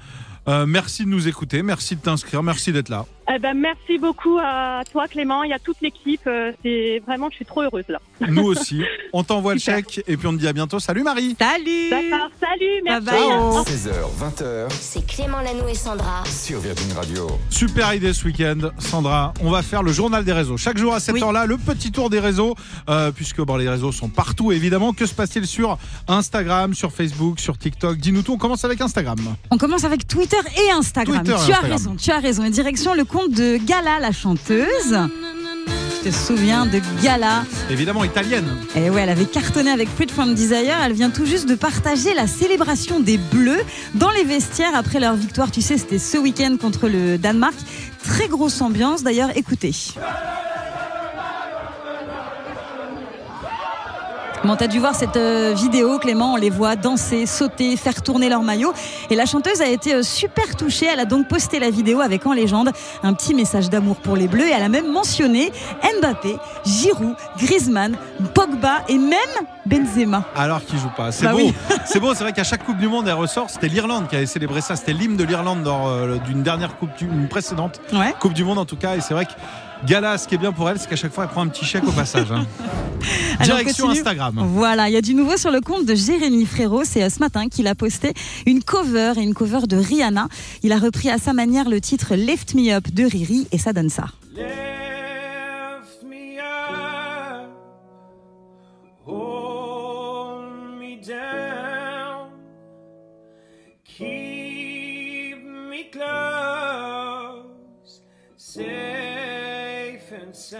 Euh, 0.48 0.64
merci 0.66 1.04
de 1.04 1.08
nous 1.10 1.28
écouter, 1.28 1.62
merci 1.62 1.94
de 1.96 2.00
t'inscrire, 2.00 2.42
merci 2.42 2.72
d'être 2.72 2.88
là. 2.88 3.04
Eh 3.30 3.38
ben, 3.38 3.52
merci 3.54 3.98
beaucoup 3.98 4.38
à 4.42 4.80
toi 4.90 5.06
Clément 5.06 5.44
et 5.44 5.52
à 5.52 5.58
toute 5.58 5.76
l'équipe. 5.82 6.20
Euh, 6.26 6.52
C'est 6.64 7.02
vraiment, 7.06 7.28
je 7.30 7.36
suis 7.36 7.44
trop 7.44 7.62
heureuse 7.62 7.84
là. 7.88 7.98
Nous 8.26 8.42
aussi. 8.44 8.82
On 9.12 9.22
t'envoie 9.22 9.52
le 9.54 9.60
chèque 9.60 10.02
et 10.08 10.16
puis 10.16 10.26
on 10.26 10.32
te 10.32 10.38
dit 10.38 10.48
à 10.48 10.52
bientôt. 10.52 10.78
Salut 10.80 11.02
Marie 11.02 11.36
Salut. 11.38 11.90
D'accord, 11.90 12.30
salut, 12.40 12.80
merci. 12.84 13.04
Bye 13.06 13.14
bye. 13.14 13.28
Ciao 13.28 13.62
16h, 13.64 13.92
20h 14.18 14.66
C'est 14.80 15.06
Clément 15.06 15.40
Lanoux 15.40 15.68
et 15.68 15.74
Sandra. 15.74 16.24
sur 16.24 16.58
Virgin 16.60 16.92
Radio. 16.96 17.26
Super 17.50 17.92
idée 17.94 18.12
ce 18.14 18.24
week-end, 18.24 18.70
Sandra. 18.78 19.34
On 19.42 19.50
va 19.50 19.62
faire 19.62 19.82
le 19.82 19.92
journal 19.92 20.24
des 20.24 20.32
réseaux. 20.32 20.56
Chaque 20.56 20.78
jour 20.78 20.94
à 20.94 21.00
cette 21.00 21.14
Oui. 21.14 21.22
heure-là, 21.22 21.44
le 21.46 21.58
petit 21.58 21.92
tour 21.92 22.08
des 22.10 22.20
réseaux, 22.20 22.54
euh, 22.88 23.12
puisque 23.12 23.40
bon, 23.42 23.56
les 23.56 23.68
réseaux 23.68 23.92
sont 23.92 24.08
partout 24.08 24.52
évidemment. 24.52 24.92
Que 24.94 25.04
se 25.06 25.14
passe-t-il 25.14 25.46
sur 25.46 25.76
Instagram, 26.08 26.72
sur 26.74 26.92
Facebook, 26.92 27.40
sur 27.40 27.58
TikTok? 27.58 27.98
Dis-nous 27.98 28.22
tout. 28.22 28.32
On 28.32 28.38
commence 28.38 28.64
avec 28.64 28.80
Instagram. 28.80 29.18
On 29.50 29.58
commence 29.58 29.84
avec 29.84 30.08
Twitter 30.08 30.36
et 30.66 30.70
Instagram. 30.72 31.22
Twitter 31.22 31.36
et 31.42 31.46
tu 31.46 31.52
as 31.52 31.60
raison, 31.60 31.94
tu 31.96 32.10
as 32.10 32.18
raison. 32.20 32.44
Et 32.44 32.50
direction 32.50 32.94
le 32.94 33.04
compte 33.04 33.17
de 33.26 33.56
Gala, 33.56 33.98
la 34.00 34.12
chanteuse. 34.12 34.96
Tu 36.02 36.10
te 36.10 36.14
souviens 36.14 36.64
de 36.66 36.80
Gala 37.02 37.44
Évidemment 37.70 38.04
italienne. 38.04 38.46
Et 38.76 38.88
ouais, 38.88 39.02
elle 39.02 39.08
avait 39.08 39.24
cartonné 39.24 39.70
avec 39.70 39.88
Fruit 39.88 40.08
from 40.08 40.34
Desire. 40.34 40.76
Elle 40.84 40.92
vient 40.92 41.10
tout 41.10 41.26
juste 41.26 41.48
de 41.48 41.56
partager 41.56 42.14
la 42.14 42.26
célébration 42.26 43.00
des 43.00 43.18
Bleus 43.18 43.62
dans 43.94 44.10
les 44.10 44.24
vestiaires 44.24 44.74
après 44.74 45.00
leur 45.00 45.14
victoire. 45.14 45.50
Tu 45.50 45.60
sais, 45.60 45.76
c'était 45.76 45.98
ce 45.98 46.16
week-end 46.18 46.56
contre 46.60 46.88
le 46.88 47.18
Danemark. 47.18 47.56
Très 48.04 48.28
grosse 48.28 48.60
ambiance. 48.60 49.02
D'ailleurs, 49.02 49.36
écoutez. 49.36 49.72
Bon, 54.48 54.56
t'as 54.56 54.66
dû 54.66 54.78
voir 54.78 54.94
cette 54.94 55.18
euh, 55.18 55.52
vidéo, 55.54 55.98
Clément? 55.98 56.32
On 56.32 56.36
les 56.36 56.48
voit 56.48 56.74
danser, 56.74 57.26
sauter, 57.26 57.76
faire 57.76 58.00
tourner 58.02 58.30
leur 58.30 58.42
maillot. 58.42 58.72
Et 59.10 59.14
la 59.14 59.26
chanteuse 59.26 59.60
a 59.60 59.66
été 59.68 59.92
euh, 59.92 60.02
super 60.02 60.56
touchée. 60.56 60.86
Elle 60.90 61.00
a 61.00 61.04
donc 61.04 61.28
posté 61.28 61.58
la 61.58 61.68
vidéo 61.68 62.00
avec 62.00 62.24
en 62.24 62.32
légende 62.32 62.70
un 63.02 63.12
petit 63.12 63.34
message 63.34 63.68
d'amour 63.68 63.96
pour 63.96 64.16
les 64.16 64.26
Bleus. 64.26 64.46
Et 64.48 64.52
elle 64.52 64.62
a 64.62 64.70
même 64.70 64.90
mentionné 64.90 65.52
Mbappé, 66.00 66.38
Giroud, 66.64 67.14
Griezmann, 67.36 67.98
Pogba 68.32 68.84
et 68.88 68.96
même 68.96 69.18
Benzema. 69.66 70.24
Alors 70.34 70.64
qu'il 70.64 70.78
joue 70.78 70.88
pas. 70.96 71.12
C'est 71.12 71.26
Bah 71.26 71.32
beau. 71.32 71.36
oui. 71.40 71.54
C'est 71.84 72.00
beau. 72.00 72.14
C'est 72.14 72.24
vrai 72.24 72.32
qu'à 72.32 72.44
chaque 72.44 72.64
Coupe 72.64 72.78
du 72.78 72.88
Monde, 72.88 73.06
elle 73.06 73.12
ressort. 73.12 73.50
C'était 73.50 73.68
l'Irlande 73.68 74.08
qui 74.08 74.16
avait 74.16 74.24
célébré 74.24 74.62
ça. 74.62 74.76
C'était 74.76 74.94
l'hymne 74.94 75.18
de 75.18 75.24
l'Irlande 75.24 75.62
dans, 75.62 75.90
euh, 75.90 76.16
d'une 76.26 76.42
dernière 76.42 76.78
Coupe 76.78 76.96
du, 76.96 77.04
une 77.04 77.28
précédente 77.28 77.82
Ouais. 77.92 78.14
Coupe 78.18 78.32
du 78.32 78.44
Monde 78.44 78.56
en 78.56 78.64
tout 78.64 78.76
cas. 78.76 78.96
Et 78.96 79.02
c'est 79.02 79.12
vrai 79.12 79.26
que 79.26 79.32
Gala, 79.86 80.18
ce 80.18 80.26
qui 80.26 80.34
est 80.34 80.38
bien 80.38 80.52
pour 80.52 80.68
elle, 80.68 80.78
c'est 80.78 80.88
qu'à 80.88 80.96
chaque 80.96 81.12
fois, 81.12 81.24
elle 81.24 81.30
prend 81.30 81.42
un 81.42 81.48
petit 81.48 81.64
chèque 81.64 81.84
au 81.86 81.92
passage. 81.92 82.30
hein. 82.32 82.44
Direction 83.44 83.86
continue. 83.86 84.00
Instagram. 84.00 84.34
Voilà, 84.52 84.88
il 84.88 84.92
y 84.92 84.96
a 84.96 85.00
du 85.00 85.14
nouveau 85.14 85.36
sur 85.36 85.50
le 85.52 85.60
compte 85.60 85.86
de 85.86 85.94
Jérémy 85.94 86.44
Frérot. 86.46 86.82
C'est 86.84 87.02
euh, 87.04 87.10
ce 87.10 87.20
matin 87.20 87.48
qu'il 87.48 87.66
a 87.68 87.74
posté 87.74 88.12
une 88.46 88.62
cover 88.62 89.12
et 89.16 89.20
une 89.20 89.34
cover 89.34 89.60
de 89.68 89.76
Rihanna. 89.76 90.28
Il 90.62 90.72
a 90.72 90.78
repris 90.78 91.10
à 91.10 91.18
sa 91.18 91.32
manière 91.32 91.68
le 91.68 91.80
titre 91.80 92.14
Lift 92.16 92.54
Me 92.54 92.72
Up 92.72 92.88
de 92.92 93.04
Riri 93.04 93.46
et 93.52 93.58
ça 93.58 93.72
donne 93.72 93.90
ça. 93.90 94.06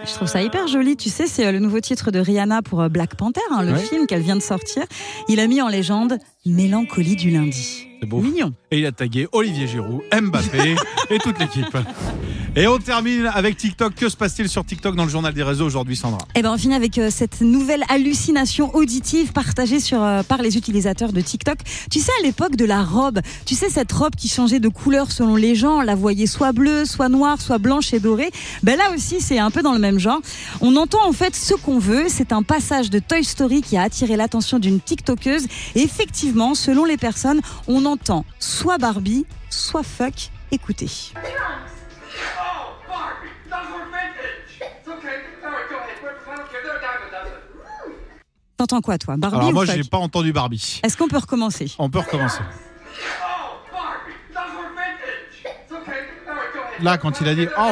Je 0.05 0.13
trouve 0.13 0.27
ça 0.27 0.41
hyper 0.41 0.67
joli. 0.67 0.95
Tu 0.97 1.09
sais, 1.09 1.27
c'est 1.27 1.45
euh, 1.45 1.51
le 1.51 1.59
nouveau 1.59 1.79
titre 1.79 2.11
de 2.11 2.19
Rihanna 2.19 2.61
pour 2.61 2.81
euh, 2.81 2.89
Black 2.89 3.15
Panther, 3.15 3.41
hein, 3.51 3.63
le 3.63 3.73
Ouais. 3.73 3.79
film 3.79 4.07
qu'elle 4.07 4.21
vient 4.21 4.35
de 4.35 4.41
sortir. 4.41 4.83
Il 5.27 5.39
a 5.39 5.47
mis 5.47 5.61
en 5.61 5.67
légende 5.67 6.17
Mélancolie 6.45 7.15
du 7.15 7.29
lundi. 7.31 7.87
C'est 8.01 8.07
beau. 8.07 8.19
Mignon. 8.21 8.53
Et 8.71 8.79
il 8.79 8.85
a 8.85 8.91
tagué 8.91 9.27
Olivier 9.31 9.67
Giroud, 9.67 10.01
Mbappé 10.13 10.75
et 11.09 11.17
toute 11.19 11.39
l'équipe. 11.39 11.65
Et 12.59 12.67
on 12.67 12.77
termine 12.77 13.25
avec 13.33 13.55
TikTok. 13.55 13.95
Que 13.95 14.09
se 14.09 14.17
passe-t-il 14.17 14.49
sur 14.49 14.65
TikTok 14.65 14.93
dans 14.93 15.05
le 15.05 15.09
journal 15.09 15.33
des 15.33 15.43
réseaux 15.43 15.65
aujourd'hui, 15.65 15.95
Sandra? 15.95 16.27
Eh 16.35 16.41
ben, 16.41 16.51
on 16.51 16.57
finit 16.57 16.75
avec 16.75 16.97
euh, 16.97 17.09
cette 17.09 17.39
nouvelle 17.39 17.85
hallucination 17.87 18.75
auditive 18.75 19.31
partagée 19.31 19.79
sur, 19.79 20.03
euh, 20.03 20.23
par 20.23 20.41
les 20.41 20.57
utilisateurs 20.57 21.13
de 21.13 21.21
TikTok. 21.21 21.59
Tu 21.89 22.01
sais, 22.01 22.11
à 22.19 22.23
l'époque 22.25 22.57
de 22.57 22.65
la 22.65 22.83
robe, 22.83 23.21
tu 23.45 23.55
sais, 23.55 23.69
cette 23.69 23.93
robe 23.93 24.13
qui 24.13 24.27
changeait 24.27 24.59
de 24.59 24.67
couleur 24.67 25.09
selon 25.09 25.37
les 25.37 25.55
gens, 25.55 25.77
on 25.77 25.81
la 25.81 25.95
voyait 25.95 26.25
soit 26.25 26.51
bleue, 26.51 26.83
soit 26.83 27.07
noire, 27.07 27.39
soit 27.39 27.59
blanche 27.59 27.93
et 27.93 28.01
dorée. 28.01 28.29
Ben 28.61 28.77
là 28.77 28.91
aussi, 28.93 29.21
c'est 29.21 29.39
un 29.39 29.51
peu 29.51 29.61
dans 29.61 29.73
le 29.73 29.79
même 29.79 29.97
genre. 29.97 30.19
On 30.59 30.75
entend 30.75 31.07
en 31.07 31.13
fait 31.13 31.37
ce 31.37 31.53
qu'on 31.53 31.79
veut. 31.79 32.07
C'est 32.09 32.33
un 32.33 32.43
passage 32.43 32.89
de 32.89 32.99
Toy 32.99 33.23
Story 33.23 33.61
qui 33.61 33.77
a 33.77 33.83
attiré 33.83 34.17
l'attention 34.17 34.59
d'une 34.59 34.81
TikTokeuse. 34.81 35.45
Et 35.75 35.83
effectivement, 35.83 36.55
selon 36.55 36.83
les 36.83 36.97
personnes, 36.97 37.39
on 37.69 37.85
entend 37.85 38.25
soit 38.37 38.77
Barbie, 38.77 39.25
soit 39.49 39.83
fuck. 39.83 40.29
Écoutez. 40.51 40.89
T'entends 48.59 48.81
quoi, 48.81 48.97
toi 48.97 49.15
Barbie 49.15 49.37
Alors 49.37 49.53
moi, 49.53 49.63
j'ai 49.65 49.85
pas 49.85 49.99
entendu 49.99 50.33
Barbie. 50.33 50.81
Est-ce 50.83 50.97
qu'on 50.97 51.07
peut 51.07 51.17
recommencer? 51.17 51.71
On 51.79 51.89
peut 51.89 51.99
recommencer. 51.99 52.41
Là, 56.81 56.97
quand 56.97 57.21
il 57.21 57.27
a 57.29 57.35
dit 57.35 57.47
oh, 57.57 57.71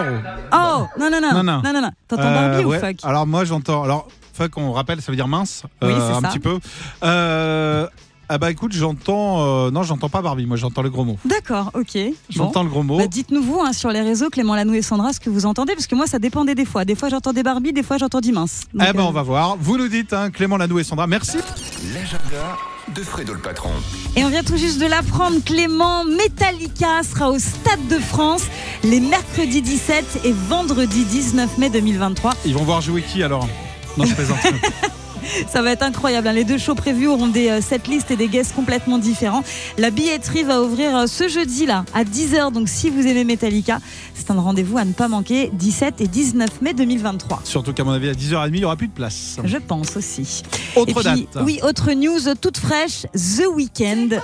Oh 0.53 0.88
non 0.98 1.10
non 1.10 1.20
non 1.20 1.44
Non, 1.44 1.44
non. 1.62 1.82
non. 1.82 1.91
T'entends 2.08 2.24
Euh, 2.24 2.50
Barbie 2.51 2.63
ouais. 2.65 2.77
ou 2.77 2.79
fuck? 2.79 2.96
Alors 3.03 3.27
moi, 3.27 3.44
j'entends. 3.44 3.84
Alors 3.84 4.08
fuck, 4.34 4.56
on 4.58 4.72
rappelle, 4.72 5.01
ça 5.01 5.12
veut 5.12 5.17
dire 5.17 5.27
mince, 5.27 5.63
Oui, 5.82 5.89
euh, 5.91 6.08
c'est 6.10 6.13
un 6.15 6.22
ça. 6.22 6.29
petit 6.29 6.39
peu. 6.39 6.58
Euh, 7.03 7.88
ah 8.29 8.38
bah 8.38 8.51
écoute, 8.51 8.74
j'entends. 8.74 9.46
euh, 9.67 9.72
non, 9.72 9.84
j'entends 9.84 10.10
pas 10.10 10.22
Barbie. 10.22 10.46
Moi, 10.46 10.57
j'entends 10.57 10.81
le 10.81 10.89
gros 10.89 11.05
mot. 11.05 11.17
D'accord, 11.25 11.72
ok. 11.74 11.93
Bon. 11.96 12.13
J'entends 12.29 12.63
le 12.63 12.69
gros 12.69 12.84
mot. 12.84 12.98
Bah, 12.98 13.07
dites-nous 13.07 13.41
vous 13.41 13.62
hein, 13.62 13.74
sur 13.74 13.89
les 13.91 14.01
réseaux 14.01 14.29
Clément 14.29 14.55
Lanou 14.55 14.74
et 14.74 14.81
Sandra 14.81 15.13
ce 15.13 15.19
que 15.19 15.29
vous 15.29 15.46
entendez 15.46 15.74
parce 15.74 15.88
que 15.88 15.96
moi 15.96 16.07
ça 16.07 16.19
dépendait 16.19 16.55
des 16.55 16.65
fois. 16.65 16.86
Des 16.86 16.96
fois 16.96 17.10
j'entendais 17.10 17.43
Barbie, 17.43 17.74
des 17.74 17.84
fois 17.84 17.98
j'entendais 17.98 18.31
mince. 18.31 18.65
Donc, 18.74 18.88
eh 18.89 18.93
ben, 18.93 19.03
euh, 19.03 19.07
on 19.07 19.12
va 19.12 19.24
voir. 19.24 19.57
Vous 19.60 19.77
nous 19.77 19.88
dites, 19.88 20.13
hein, 20.13 20.29
Clément 20.29 20.57
Lanou 20.57 20.79
et 20.79 20.84
Sandra. 20.84 21.07
Merci. 21.07 21.38
L'agenda 21.93 22.57
de 22.96 23.01
Fredo 23.01 23.34
le 23.34 23.39
patron. 23.39 23.69
Et 24.15 24.24
on 24.24 24.29
vient 24.29 24.43
tout 24.43 24.55
juste 24.57 24.79
de 24.79 24.86
l'apprendre, 24.86 25.38
Clément 25.46 26.05
Metallica 26.05 27.03
sera 27.03 27.29
au 27.29 27.38
Stade 27.39 27.86
de 27.89 28.00
France 28.00 28.43
les 28.84 29.00
mercredis 29.01 29.62
17 29.62 30.22
et 30.24 30.31
vendredi 30.31 31.03
19 31.05 31.57
mai 31.57 31.69
2023. 31.69 32.34
Ils 32.46 32.53
vont 32.53 32.63
voir 32.63 32.81
jouer 32.81 33.01
qui 33.01 33.24
alors? 33.24 33.48
Non, 33.98 34.05
je 34.05 34.13
plaisante. 34.13 34.38
Ça 35.50 35.62
va 35.62 35.72
être 35.72 35.84
incroyable. 35.84 36.27
hein. 36.27 36.34
Les 36.34 36.43
deux 36.43 36.57
shows 36.57 36.75
prévus 36.75 37.07
auront 37.07 37.27
des 37.27 37.50
euh, 37.50 37.62
setlists 37.62 38.12
et 38.12 38.15
des 38.15 38.27
guests 38.27 38.53
complètement 38.55 38.98
différents. 38.98 39.43
La 39.77 39.89
billetterie 39.89 40.43
va 40.43 40.62
ouvrir 40.62 40.96
euh, 40.96 41.07
ce 41.07 41.27
jeudi 41.27 41.65
là 41.65 41.86
à 41.93 42.03
10h. 42.03 42.51
Donc 42.51 42.69
si 42.69 42.89
vous 42.89 43.05
aimez 43.05 43.24
Metallica, 43.24 43.79
c'est 44.13 44.31
un 44.31 44.39
rendez-vous 44.39 44.77
à 44.77 44.86
ne 44.86 44.93
pas 44.93 45.07
manquer 45.07 45.50
17 45.53 46.01
et 46.01 46.07
19 46.07 46.62
mai 46.62 46.74
2023. 46.74 47.41
Surtout 47.43 47.74
qu'à 47.74 47.84
mon 47.84 47.91
avis, 47.91 48.10
à 48.10 48.13
10h30, 48.13 48.48
il 48.48 48.60
n'y 48.60 48.65
aura 48.65 48.75
plus 48.75 48.88
de 48.88 48.93
place. 48.93 49.38
Je 49.43 49.57
pense 49.57 49.96
aussi. 49.98 50.43
Autre 50.75 50.89
Et 50.91 50.93
puis, 50.93 51.03
date. 51.34 51.43
Oui, 51.46 51.60
autre 51.63 51.91
news 51.93 52.19
toute 52.39 52.57
fraîche, 52.57 53.05
The 53.13 53.48
Weeknd. 53.53 54.19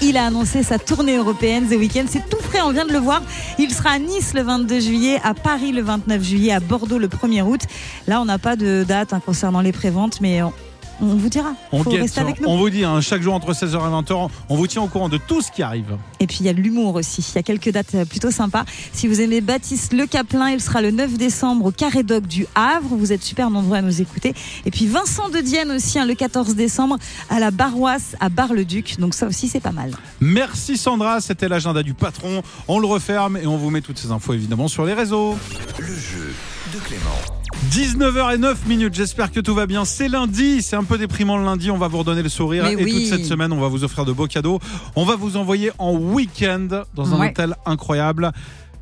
Il 0.00 0.16
a 0.16 0.26
annoncé 0.26 0.62
sa 0.62 0.78
tournée 0.78 1.16
européenne 1.16 1.68
The 1.68 1.74
Weeknd. 1.74 2.06
C'est 2.08 2.28
tout 2.28 2.40
frais, 2.40 2.60
on 2.62 2.72
vient 2.72 2.86
de 2.86 2.92
le 2.92 2.98
voir. 2.98 3.22
Il 3.58 3.72
sera 3.72 3.90
à 3.90 3.98
Nice 3.98 4.32
le 4.34 4.42
22 4.42 4.80
juillet, 4.80 5.20
à 5.22 5.34
Paris 5.34 5.72
le 5.72 5.82
29 5.82 6.22
juillet, 6.22 6.52
à 6.52 6.60
Bordeaux 6.60 6.98
le 6.98 7.08
1er 7.08 7.42
août. 7.42 7.60
Là, 8.06 8.20
on 8.20 8.24
n'a 8.24 8.38
pas 8.38 8.56
de 8.56 8.84
date 8.86 9.12
hein, 9.12 9.20
concernant 9.24 9.60
les 9.60 9.72
préventes, 9.72 10.20
mais 10.20 10.42
on, 10.42 10.52
on 11.00 11.06
vous 11.06 11.28
dira. 11.28 11.54
On 11.72 11.82
Faut 11.82 11.90
guette, 11.90 12.02
rester 12.02 12.20
avec 12.20 12.40
nous. 12.40 12.48
on 12.48 12.56
vous 12.58 12.70
dit, 12.70 12.84
hein, 12.84 13.00
chaque 13.00 13.22
jour 13.22 13.34
entre 13.34 13.52
16h 13.52 13.74
et 13.74 14.02
20h, 14.02 14.28
on 14.48 14.56
vous 14.56 14.66
tient 14.66 14.82
au 14.82 14.88
courant 14.88 15.08
de 15.08 15.18
tout 15.18 15.40
ce 15.42 15.50
qui 15.50 15.62
arrive. 15.62 15.96
Et 16.20 16.26
puis 16.26 16.38
il 16.40 16.46
y 16.46 16.48
a 16.48 16.52
de 16.52 16.60
l'humour 16.60 16.94
aussi. 16.94 17.24
Il 17.32 17.36
y 17.36 17.38
a 17.38 17.42
quelques 17.42 17.70
dates 17.70 17.94
euh, 17.94 18.04
plutôt 18.04 18.30
sympas. 18.30 18.64
Si 18.92 19.08
vous 19.08 19.20
aimez 19.20 19.40
Baptiste 19.40 19.92
Le 19.92 20.06
Caplin, 20.06 20.50
il 20.50 20.60
sera 20.60 20.82
le 20.82 20.90
9 20.90 21.14
décembre 21.14 21.66
au 21.66 21.70
Carré 21.70 22.02
Doc 22.02 22.26
du 22.26 22.46
Havre. 22.54 22.94
Vous 22.96 23.12
êtes 23.12 23.22
super 23.22 23.50
nombreux 23.50 23.76
à 23.78 23.82
nous 23.82 24.00
écouter. 24.00 24.34
Et 24.66 24.70
puis 24.70 24.86
Vincent 24.86 25.28
de 25.28 25.38
Dienne 25.38 25.70
aussi, 25.72 25.98
hein, 25.98 26.06
le 26.06 26.14
14 26.14 26.54
décembre 26.54 26.98
à 27.30 27.40
la 27.40 27.50
Baroisse 27.50 28.16
à 28.20 28.28
Bar-le-Duc. 28.28 28.98
Donc 28.98 29.14
ça 29.14 29.26
aussi 29.26 29.48
c'est 29.48 29.60
pas 29.60 29.72
mal. 29.72 29.92
Merci 30.20 30.76
Sandra, 30.76 31.20
c'était 31.20 31.48
l'agenda 31.48 31.82
du 31.82 31.94
patron. 31.94 32.42
On 32.68 32.78
le 32.78 32.86
referme 32.86 33.36
et 33.36 33.46
on 33.46 33.56
vous 33.56 33.70
met 33.70 33.80
toutes 33.80 33.98
ces 33.98 34.10
infos 34.10 34.34
évidemment 34.34 34.68
sur 34.68 34.84
les 34.84 34.94
réseaux. 34.94 35.36
Le 35.78 35.86
jeu 35.86 36.32
de 36.72 36.78
Clément. 36.78 37.41
19h09 37.72 38.66
minutes, 38.66 38.92
j'espère 38.92 39.32
que 39.32 39.40
tout 39.40 39.54
va 39.54 39.64
bien. 39.64 39.86
C'est 39.86 40.06
lundi, 40.06 40.60
c'est 40.60 40.76
un 40.76 40.84
peu 40.84 40.98
déprimant 40.98 41.38
le 41.38 41.44
lundi, 41.44 41.70
on 41.70 41.78
va 41.78 41.88
vous 41.88 41.96
redonner 42.00 42.22
le 42.22 42.28
sourire 42.28 42.64
Mais 42.64 42.74
et 42.74 42.84
oui. 42.84 42.92
toute 42.92 43.06
cette 43.06 43.24
semaine 43.24 43.50
on 43.50 43.58
va 43.60 43.68
vous 43.68 43.82
offrir 43.82 44.04
de 44.04 44.12
beaux 44.12 44.26
cadeaux. 44.26 44.58
On 44.94 45.06
va 45.06 45.16
vous 45.16 45.38
envoyer 45.38 45.70
en 45.78 45.94
week-end 45.94 46.68
dans 46.94 47.14
un 47.14 47.18
Ouais. 47.18 47.30
hôtel 47.30 47.56
incroyable. 47.64 48.30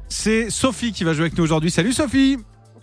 C'est 0.09 0.51
Sophie 0.51 0.91
qui 0.91 1.05
va 1.05 1.13
jouer 1.13 1.27
avec 1.27 1.39
nous 1.39 1.45
aujourd'hui. 1.45 1.71
Salut 1.71 1.93
Sophie 1.93 2.39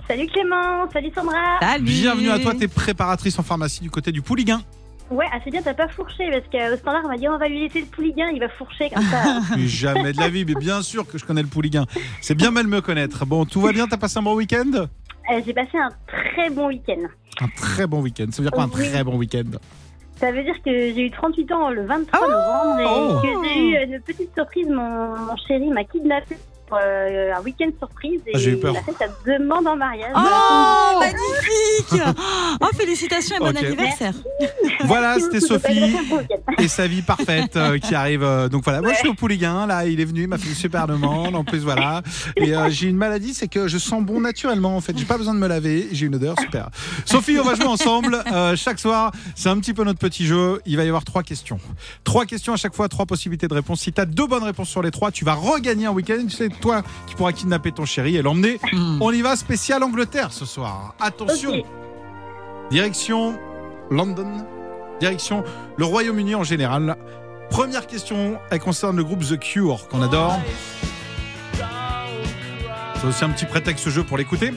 Salut 0.07 0.27
Clément, 0.27 0.89
salut 0.93 1.11
Sandra. 1.13 1.59
Salut 1.59 1.83
Bienvenue 1.83 2.29
à 2.29 2.39
toi, 2.39 2.53
t'es 2.57 2.69
préparatrice 2.69 3.37
en 3.37 3.43
pharmacie 3.43 3.81
du 3.81 3.89
côté 3.89 4.13
du 4.13 4.21
Pouliguen. 4.21 4.61
Ouais, 5.11 5.25
ah, 5.33 5.39
c'est 5.43 5.51
bien, 5.51 5.61
t'as 5.61 5.73
pas 5.73 5.89
fourché 5.89 6.29
parce 6.31 6.43
qu'au 6.49 6.77
standard 6.77 7.01
on 7.03 7.09
m'a 7.09 7.17
dit 7.17 7.27
on 7.27 7.37
va 7.37 7.49
lui 7.49 7.59
laisser 7.61 7.81
le 7.81 7.85
pouliguen, 7.87 8.29
il 8.33 8.39
va 8.39 8.47
fourcher 8.47 8.89
comme 8.93 9.03
ça. 9.03 9.41
Plus 9.51 9.67
jamais 9.67 10.13
de 10.13 10.19
la 10.19 10.29
vie, 10.29 10.45
mais 10.45 10.55
bien 10.55 10.81
sûr 10.81 11.05
que 11.05 11.17
je 11.17 11.25
connais 11.25 11.41
le 11.41 11.47
Pouliguen. 11.49 11.85
C'est 12.21 12.35
bien 12.35 12.51
mal 12.51 12.67
me 12.67 12.79
connaître. 12.79 13.25
Bon, 13.25 13.43
tout 13.45 13.59
va 13.59 13.73
bien, 13.73 13.87
t'as 13.87 13.97
passé 13.97 14.19
un 14.19 14.21
bon 14.21 14.35
week-end? 14.35 14.87
Euh, 15.31 15.41
J'ai 15.45 15.53
passé 15.53 15.77
un 15.77 15.89
très 16.07 16.49
bon 16.49 16.67
week-end. 16.67 17.07
Un 17.41 17.47
très 17.49 17.85
bon 17.87 18.01
week-end. 18.01 18.25
Ça 18.31 18.37
veut 18.41 18.49
dire 18.49 18.51
quoi 18.51 18.63
un 18.63 18.69
très 18.69 19.03
bon 19.03 19.17
week-end? 19.17 19.43
Ça 20.15 20.31
veut 20.31 20.43
dire 20.43 20.55
que 20.63 20.71
j'ai 20.71 21.05
eu 21.05 21.11
38 21.11 21.51
ans 21.51 21.69
le 21.69 21.85
23 21.85 22.19
Oh 22.19 22.31
novembre 22.31 23.21
Oh. 23.23 23.25
et 23.25 23.27
que 23.43 23.49
j'ai 23.49 23.59
eu 23.59 23.83
une 23.83 23.99
petite 24.01 24.33
surprise. 24.33 24.67
Mon, 24.67 25.15
mon 25.17 25.35
chéri 25.47 25.69
m'a 25.69 25.83
kidnappé 25.83 26.37
euh, 26.73 27.33
un 27.35 27.41
week-end 27.41 27.69
surprise 27.79 28.19
et 28.27 28.31
Ah, 28.33 28.37
j'ai 28.37 28.51
eu 28.51 28.57
peur. 28.57 28.73
il 28.73 28.77
a 28.77 28.83
fait 28.83 28.97
sa 28.97 29.07
demande 29.31 29.67
en 29.67 29.75
mariage. 29.75 30.11
Oh, 30.15 30.99
magnifique 30.99 32.03
Oh, 32.61 32.67
félicitations 32.75 33.35
et 33.35 33.39
bon 33.39 33.55
anniversaire 33.57 34.13
Voilà, 34.85 35.19
c'était 35.19 35.39
Sophie. 35.39 35.95
et 36.57 36.67
sa 36.67 36.87
vie 36.87 37.01
parfaite 37.01 37.55
euh, 37.55 37.77
qui 37.77 37.95
arrive. 37.95 38.23
euh, 38.23 38.49
donc 38.49 38.63
voilà, 38.63 38.81
moi 38.81 38.93
je 38.93 38.97
suis 38.99 39.09
au 39.09 39.13
Pouliguen, 39.13 39.67
là 39.67 39.85
il 39.85 39.99
est 40.01 40.05
venu, 40.05 40.23
il 40.23 40.27
m'a 40.27 40.37
fait 40.37 40.49
une 40.49 40.55
super 40.55 40.87
demande, 40.87 41.35
en 41.35 41.43
plus 41.43 41.59
voilà. 41.59 42.01
Et 42.35 42.55
euh, 42.55 42.69
j'ai 42.69 42.87
une 42.87 42.97
maladie, 42.97 43.33
c'est 43.33 43.47
que 43.47 43.67
je 43.67 43.77
sens 43.77 44.03
bon 44.03 44.21
naturellement 44.21 44.75
en 44.75 44.81
fait, 44.81 44.97
j'ai 44.97 45.05
pas 45.05 45.17
besoin 45.17 45.33
de 45.33 45.39
me 45.39 45.47
laver, 45.47 45.87
j'ai 45.91 46.05
une 46.07 46.15
odeur 46.15 46.35
super. 46.39 46.69
Sophie, 47.05 47.39
on 47.39 47.43
va 47.43 47.55
jouer 47.55 47.65
ensemble 47.67 48.21
euh, 48.31 48.55
chaque 48.55 48.79
soir, 48.79 49.11
c'est 49.35 49.49
un 49.49 49.59
petit 49.59 49.73
peu 49.73 49.83
notre 49.83 49.99
petit 49.99 50.25
jeu, 50.25 50.61
il 50.65 50.77
va 50.77 50.83
y 50.83 50.87
avoir 50.87 51.03
trois 51.05 51.23
questions. 51.23 51.59
Trois 52.03 52.25
questions 52.25 52.53
à 52.53 52.57
chaque 52.57 52.75
fois, 52.75 52.87
trois 52.89 53.05
possibilités 53.05 53.47
de 53.47 53.53
réponse. 53.53 53.81
Si 53.81 53.93
tu 53.93 54.01
as 54.01 54.05
deux 54.05 54.27
bonnes 54.27 54.43
réponses 54.43 54.69
sur 54.69 54.81
les 54.81 54.91
trois, 54.91 55.11
tu 55.11 55.23
vas 55.25 55.33
regagner 55.33 55.85
un 55.85 55.91
week-end, 55.91 56.25
c'est 56.29 56.49
toi 56.57 56.83
qui 57.05 57.15
pourras 57.15 57.31
kidnapper 57.31 57.71
ton 57.71 57.85
chéri 57.85 58.15
et 58.15 58.21
l'emmener. 58.21 58.59
Hmm. 58.71 59.01
On 59.01 59.11
y 59.11 59.21
va 59.21 59.35
spécial 59.35 59.83
Angleterre 59.83 60.31
ce 60.31 60.45
soir. 60.45 60.95
Attention. 60.99 61.63
Direction 62.69 63.39
London. 63.89 64.45
Direction 64.99 65.43
le 65.77 65.85
Royaume-Uni 65.85 66.35
en 66.35 66.43
général. 66.43 66.97
Première 67.49 67.87
question, 67.87 68.39
elle 68.51 68.59
concerne 68.59 68.97
le 68.97 69.03
groupe 69.03 69.23
The 69.23 69.39
Cure 69.39 69.87
qu'on 69.87 70.01
adore. 70.01 70.37
C'est 72.99 73.07
aussi 73.07 73.23
un 73.23 73.29
petit 73.29 73.45
prétexte 73.45 73.85
ce 73.85 73.89
jeu 73.89 74.03
pour 74.03 74.17
l'écouter. 74.17 74.53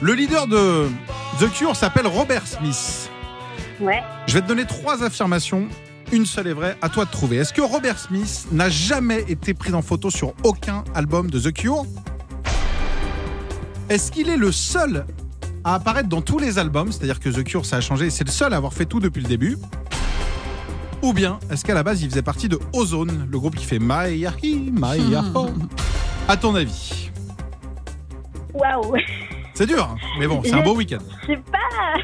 Le 0.00 0.14
leader 0.14 0.46
de 0.46 0.88
The 1.40 1.52
Cure 1.52 1.76
s'appelle 1.76 2.06
Robert 2.06 2.46
Smith. 2.46 3.10
Ouais. 3.80 4.02
Je 4.26 4.34
vais 4.34 4.40
te 4.40 4.46
donner 4.46 4.64
trois 4.64 5.02
affirmations. 5.02 5.68
Une 6.12 6.26
seule 6.26 6.48
est 6.48 6.52
vraie, 6.52 6.76
à 6.82 6.90
toi 6.90 7.06
de 7.06 7.10
trouver. 7.10 7.38
Est-ce 7.38 7.54
que 7.54 7.62
Robert 7.62 7.98
Smith 7.98 8.46
n'a 8.52 8.68
jamais 8.68 9.24
été 9.28 9.54
pris 9.54 9.72
en 9.72 9.80
photo 9.80 10.10
sur 10.10 10.34
aucun 10.44 10.84
album 10.94 11.30
de 11.30 11.40
The 11.40 11.54
Cure? 11.54 11.86
Est-ce 13.88 14.12
qu'il 14.12 14.28
est 14.28 14.36
le 14.36 14.52
seul 14.52 15.06
à 15.64 15.76
apparaître 15.76 16.10
dans 16.10 16.20
tous 16.20 16.38
les 16.38 16.58
albums 16.58 16.92
C'est-à-dire 16.92 17.18
que 17.18 17.30
The 17.30 17.42
Cure, 17.42 17.64
ça 17.64 17.76
a 17.76 17.80
changé 17.80 18.06
et 18.06 18.10
c'est 18.10 18.24
le 18.24 18.30
seul 18.30 18.52
à 18.52 18.58
avoir 18.58 18.74
fait 18.74 18.84
tout 18.84 19.00
depuis 19.00 19.22
le 19.22 19.28
début? 19.28 19.56
Ou 21.00 21.14
bien, 21.14 21.38
est-ce 21.50 21.64
qu'à 21.64 21.72
la 21.72 21.82
base, 21.82 22.02
il 22.02 22.10
faisait 22.10 22.20
partie 22.20 22.50
de 22.50 22.58
Ozone, 22.74 23.26
le 23.30 23.38
groupe 23.38 23.56
qui 23.56 23.64
fait 23.64 23.78
My 23.80 24.14
Yahi, 24.14 24.70
My 24.70 24.98
Yaho 25.10 25.48
À 26.28 26.36
ton 26.36 26.54
avis? 26.54 27.10
Waouh. 28.52 28.96
C'est 29.54 29.66
dur, 29.66 29.82
hein. 29.82 29.96
mais 30.18 30.26
bon, 30.26 30.42
c'est 30.44 30.52
un 30.52 30.62
beau 30.62 30.76
week-end. 30.76 30.98
Je 31.22 31.28
sais 31.28 31.42
pas. 31.50 31.94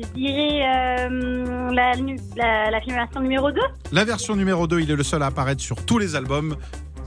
Je 0.00 0.06
dirais 0.14 0.62
euh, 1.10 1.70
la, 1.72 1.96
nu- 1.96 2.18
la, 2.36 2.70
la 2.70 2.80
filmation 2.80 3.20
numéro 3.20 3.50
2. 3.50 3.60
La 3.92 4.04
version 4.04 4.36
numéro 4.36 4.66
2, 4.66 4.80
il 4.80 4.90
est 4.90 4.96
le 4.96 5.02
seul 5.02 5.22
à 5.22 5.26
apparaître 5.26 5.60
sur 5.60 5.84
tous 5.84 5.98
les 5.98 6.14
albums. 6.14 6.56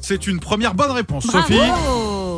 C'est 0.02 0.28
une 0.28 0.40
première 0.40 0.74
bonne 0.74 0.92
réponse, 0.92 1.28
Bravo 1.28 1.48
Sophie. 1.48 1.60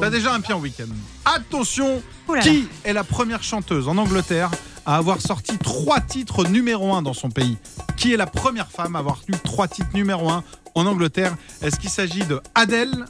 T'as 0.02 0.10
déjà 0.10 0.34
un 0.34 0.42
pied 0.42 0.54
en 0.54 0.60
week-end. 0.60 0.84
Attention, 1.26 2.02
qui 2.42 2.68
est 2.84 2.94
la 2.94 3.04
première 3.04 3.42
chanteuse 3.42 3.88
en 3.88 3.98
Angleterre 3.98 4.52
à 4.86 4.98
avoir 4.98 5.22
sorti 5.22 5.58
trois 5.58 6.02
titres 6.02 6.46
numéro 6.48 6.94
1 6.94 7.02
dans 7.02 7.14
son 7.14 7.30
pays? 7.30 7.58
Qui 7.96 8.14
est 8.14 8.18
la 8.18 8.28
première 8.28 8.68
femme 8.70 8.96
à 8.96 9.00
avoir 9.00 9.20
eu 9.30 9.34
trois 9.44 9.68
titres 9.68 9.90
numéro 9.94 10.30
1 10.30 10.44
en 10.76 10.86
Angleterre? 10.86 11.36
Est-ce 11.62 11.80
qu'il 11.80 11.90
s'agit 11.90 12.26
de 12.26 12.42
Adele? 12.54 13.06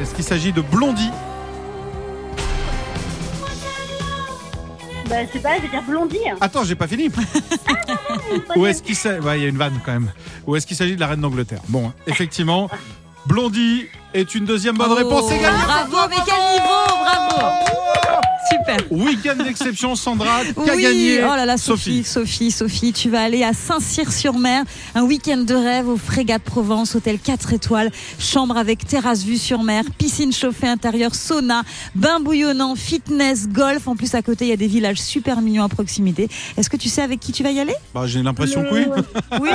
Est-ce 0.00 0.14
qu'il 0.14 0.24
s'agit 0.24 0.52
de 0.52 0.60
Blondie? 0.60 1.10
Bah, 5.08 5.16
je 5.26 5.32
sais 5.32 5.38
pas, 5.38 5.56
je 5.56 5.62
vais 5.62 5.68
dire 5.68 5.82
Blondie. 5.82 6.18
Attends, 6.40 6.64
j'ai 6.64 6.74
pas 6.74 6.86
fini. 6.86 7.10
Ou 8.56 8.66
est-ce 8.66 8.82
qu'il 8.82 8.96
s'agit 8.96 9.20
Ouais, 9.20 9.38
il 9.38 9.42
y 9.42 9.46
a 9.46 9.48
une 9.48 9.58
vanne 9.58 9.78
quand 9.84 9.92
même. 9.92 10.10
Ou 10.46 10.56
est-ce 10.56 10.66
qu'il 10.66 10.76
s'agit 10.76 10.94
de 10.96 11.00
la 11.00 11.08
reine 11.08 11.20
d'Angleterre? 11.20 11.60
Bon, 11.68 11.92
effectivement, 12.06 12.68
Blondie 13.26 13.84
est 14.14 14.34
une 14.34 14.44
deuxième 14.46 14.76
bonne 14.76 14.88
Oh, 14.90 14.94
réponse. 14.94 15.24
C'est 15.28 15.38
gagné 15.38 15.58
Bravo, 15.64 15.96
mais 16.08 16.16
quel 16.24 16.60
niveau 16.60 17.04
Bravo 17.04 18.20
Super 18.50 18.76
Week-end 18.90 19.42
d'exception, 19.42 19.94
Sandra, 19.94 20.40
qui 20.44 20.70
a 20.70 20.74
oui, 20.74 20.82
gagné 20.82 21.18
oh 21.22 21.34
là 21.36 21.46
là, 21.46 21.56
Sophie, 21.56 22.04
Sophie, 22.04 22.50
Sophie, 22.50 22.92
tu 22.92 23.08
vas 23.08 23.22
aller 23.22 23.42
à 23.42 23.52
Saint-Cyr-sur-Mer, 23.52 24.64
un 24.94 25.02
week-end 25.02 25.38
de 25.38 25.54
rêve 25.54 25.88
au 25.88 25.96
Frégat 25.96 26.38
de 26.38 26.42
Provence, 26.42 26.94
hôtel 26.94 27.18
4 27.18 27.52
étoiles, 27.54 27.90
chambre 28.18 28.56
avec 28.56 28.86
terrasse 28.86 29.24
vue 29.24 29.38
sur 29.38 29.62
mer, 29.62 29.84
piscine 29.98 30.32
chauffée 30.32 30.68
intérieure, 30.68 31.14
sauna, 31.14 31.62
bain 31.94 32.20
bouillonnant, 32.20 32.74
fitness, 32.74 33.48
golf. 33.48 33.88
En 33.88 33.96
plus, 33.96 34.14
à 34.14 34.22
côté, 34.22 34.44
il 34.46 34.48
y 34.48 34.52
a 34.52 34.56
des 34.56 34.66
villages 34.66 34.98
super 35.00 35.40
mignons 35.40 35.64
à 35.64 35.68
proximité. 35.68 36.28
Est-ce 36.56 36.68
que 36.68 36.76
tu 36.76 36.88
sais 36.88 37.02
avec 37.02 37.20
qui 37.20 37.32
tu 37.32 37.42
vas 37.42 37.50
y 37.50 37.60
aller? 37.60 37.74
Bah, 37.94 38.06
J'ai 38.06 38.22
l'impression 38.22 38.62
que 38.62 38.74
oui. 38.74 38.86
Oui, 39.40 39.50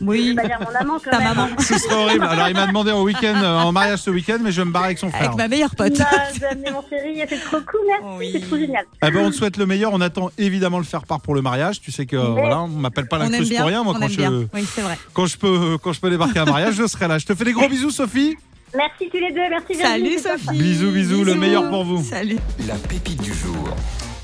oui. 0.00 0.28
vais 0.30 0.34
pas 0.42 0.48
dire 0.48 0.58
mon 0.60 0.74
amant 0.80 0.98
quand 1.02 1.10
Ta 1.10 1.18
même. 1.18 1.28
maman. 1.34 1.48
Ce 1.58 1.78
serait 1.78 1.94
horrible. 1.94 2.24
Alors, 2.24 2.48
il 2.48 2.54
m'a 2.54 2.66
demandé 2.66 2.90
en 2.92 3.02
week-end, 3.02 3.36
en 3.42 3.72
mariage 3.72 4.00
ce 4.00 4.10
week-end, 4.10 4.38
mais 4.42 4.52
je 4.52 4.60
vais 4.60 4.64
me 4.66 4.72
barrer 4.72 4.86
avec 4.86 4.98
son 4.98 5.10
frère. 5.10 5.22
Avec 5.26 5.36
ma 5.36 5.48
meilleure 5.48 5.74
pote. 5.74 5.96
Bah, 5.98 6.06
je 6.34 6.40
vais 6.40 6.46
amener 6.46 6.70
mon 6.70 6.82
chéri, 6.88 7.20
c'est 7.28 7.40
trop 7.40 7.58
cool, 7.58 7.80
merci, 7.86 8.04
Oui. 8.18 8.25
C'est 8.32 8.40
trop 8.40 8.56
génial. 8.56 8.84
Eh 9.06 9.10
ben, 9.10 9.26
on 9.26 9.30
te 9.30 9.34
souhaite 9.36 9.56
le 9.56 9.66
meilleur. 9.66 9.92
On 9.92 10.00
attend 10.00 10.30
évidemment 10.38 10.78
le 10.78 10.84
faire 10.84 11.04
part 11.04 11.20
pour 11.20 11.34
le 11.34 11.42
mariage. 11.42 11.80
Tu 11.80 11.92
sais 11.92 12.06
que 12.06 12.16
voilà, 12.16 12.62
on 12.62 12.68
m'appelle 12.68 13.06
pas 13.08 13.18
On 13.20 13.28
bien. 13.28 13.58
pour 13.58 13.66
rien. 13.66 13.82
Moi, 13.84 13.94
on 13.96 14.00
quand 14.00 14.08
je. 14.08 14.46
Oui, 14.54 14.64
c'est 14.74 14.82
vrai. 14.82 14.98
quand 15.12 15.26
je 15.26 15.36
peux, 15.36 15.78
quand 15.82 15.92
je 15.92 16.00
peux 16.00 16.10
débarquer 16.10 16.40
à 16.40 16.42
un 16.42 16.46
mariage, 16.46 16.74
je 16.74 16.86
serai 16.86 17.08
là. 17.08 17.18
Je 17.18 17.26
te 17.26 17.34
fais 17.34 17.44
des 17.44 17.52
gros 17.52 17.68
bisous, 17.68 17.90
Sophie. 17.90 18.36
Merci 18.76 19.08
tous 19.10 19.16
les 19.18 19.30
deux, 19.32 19.48
merci 19.48 19.74
Salut 19.74 20.02
Virginie. 20.04 20.22
Sophie. 20.22 20.58
Bisous, 20.58 20.90
bisous, 20.90 21.24
le 21.24 21.34
meilleur 21.34 21.70
pour 21.70 21.84
vous. 21.84 22.02
Salut. 22.02 22.36
La 22.66 22.74
pépite 22.74 23.22
du 23.22 23.32
jour. 23.32 23.68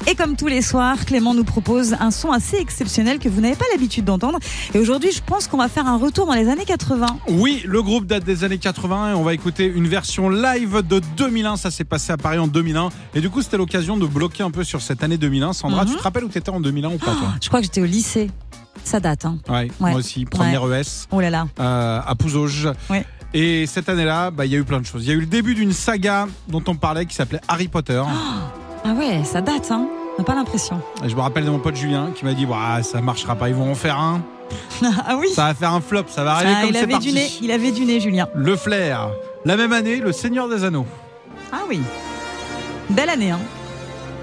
Et 0.09 0.15
comme 0.17 0.37
tous 0.37 0.49
les 0.49 0.63
soirs, 0.63 1.05
Clément 1.05 1.33
nous 1.33 1.45
propose 1.45 1.95
un 2.01 2.11
son 2.11 2.33
assez 2.33 2.57
exceptionnel 2.57 3.19
que 3.19 3.29
vous 3.29 3.41
n'avez 3.41 3.55
pas 3.55 3.65
l'habitude 3.73 4.05
d'entendre. 4.05 4.39
Et 4.75 4.79
aujourd'hui, 4.79 5.13
je 5.13 5.23
pense 5.25 5.47
qu'on 5.47 5.57
va 5.59 5.69
faire 5.69 5.87
un 5.87 5.97
retour 5.97 6.27
dans 6.27 6.35
les 6.35 6.49
années 6.49 6.65
80. 6.65 7.07
Oui, 7.29 7.63
le 7.67 7.83
groupe 7.83 8.07
date 8.07 8.25
des 8.25 8.43
années 8.45 8.59
80 8.59 9.13
et 9.13 9.15
on 9.15 9.23
va 9.23 9.33
écouter 9.33 9.65
une 9.65 9.87
version 9.87 10.29
live 10.29 10.83
de 10.89 11.01
2001. 11.17 11.57
Ça 11.57 11.71
s'est 11.71 11.85
passé 11.85 12.13
à 12.13 12.17
Paris 12.17 12.39
en 12.39 12.49
2001. 12.49 12.89
Et 13.15 13.21
du 13.21 13.31
coup, 13.31 13.43
c'était 13.43 13.57
l'occasion 13.59 13.97
de 13.97 14.07
bloquer 14.07 14.43
un 14.43 14.51
peu 14.51 14.65
sur 14.65 14.83
cette 14.83 15.03
année 15.05 15.19
2001. 15.19 15.53
Sandra, 15.53 15.85
Mhm. 15.85 15.91
tu 15.93 15.97
te 15.97 16.03
rappelles 16.03 16.25
où 16.25 16.29
t'étais 16.29 16.51
en 16.51 16.61
2001 16.61 16.89
ou 16.95 16.99
pas, 16.99 17.13
toi? 17.15 17.29
Je 17.41 17.49
crois 17.49 17.61
que 17.61 17.65
j'étais 17.67 17.81
au 17.83 17.87
lycée. 17.87 18.31
Ça 18.85 18.99
date, 18.99 19.25
hein. 19.25 19.39
Ouais, 19.49 19.71
moi 19.79 19.93
aussi. 19.95 20.25
Première 20.25 20.65
ES 20.65 21.07
Oh 21.13 21.21
là 21.21 21.31
là. 21.31 21.47
euh, 21.61 22.01
à 22.05 22.15
Pouzauges. 22.17 22.69
Ouais. 22.91 23.05
Et 23.35 23.67
cette 23.67 23.89
année-là, 23.89 24.31
bah, 24.31 24.45
il 24.47 24.53
y 24.53 24.57
a 24.57 24.59
eu 24.59 24.65
plein 24.65 24.81
de 24.81 24.85
choses. 24.87 25.05
Il 25.05 25.09
y 25.09 25.13
a 25.13 25.15
eu 25.15 25.21
le 25.21 25.27
début 25.27 25.55
d'une 25.55 25.73
saga 25.73 26.27
dont 26.49 26.63
on 26.67 26.75
parlait 26.75 27.07
qui 27.07 27.15
s'appelait 27.15 27.41
Harry 27.49 27.69
Potter. 27.69 28.03
Ah 28.85 28.93
ouais, 28.95 29.23
ça 29.25 29.41
date, 29.41 29.71
hein. 29.71 29.87
On 30.17 30.21
n'a 30.21 30.25
pas 30.25 30.35
l'impression. 30.35 30.81
Je 31.07 31.15
me 31.15 31.21
rappelle 31.21 31.45
de 31.45 31.51
mon 31.51 31.59
pote 31.59 31.77
Julien 31.77 32.11
qui 32.15 32.25
m'a 32.25 32.35
dit 32.35 32.45
Ouah, 32.45 32.83
ça 32.83 33.01
marchera 33.01 33.35
pas, 33.35 33.49
ils 33.49 33.55
vont 33.55 33.71
en 33.71 33.75
faire 33.75 33.99
un. 33.99 34.21
ah 34.85 35.17
oui. 35.19 35.29
Ça 35.35 35.47
va 35.47 35.55
faire 35.55 35.73
un 35.73 35.81
flop, 35.81 36.05
ça 36.09 36.25
va 36.25 36.33
arriver 36.33 36.53
Ah, 36.55 36.61
comme 36.63 36.71
il 36.71 36.77
avait 36.77 36.87
parti. 36.93 37.09
du 37.09 37.15
nez. 37.15 37.31
Il 37.41 37.51
avait 37.51 37.71
du 37.73 37.85
nez, 37.85 38.01
Julien. 38.01 38.29
Le 38.35 38.55
flair. 38.57 39.09
La 39.45 39.57
même 39.57 39.73
année, 39.73 39.97
Le 39.97 40.13
Seigneur 40.13 40.49
des 40.49 40.65
Anneaux. 40.65 40.87
Ah 41.53 41.61
oui. 41.69 41.81
Belle 42.91 43.09
année, 43.09 43.31
hein. 43.31 43.39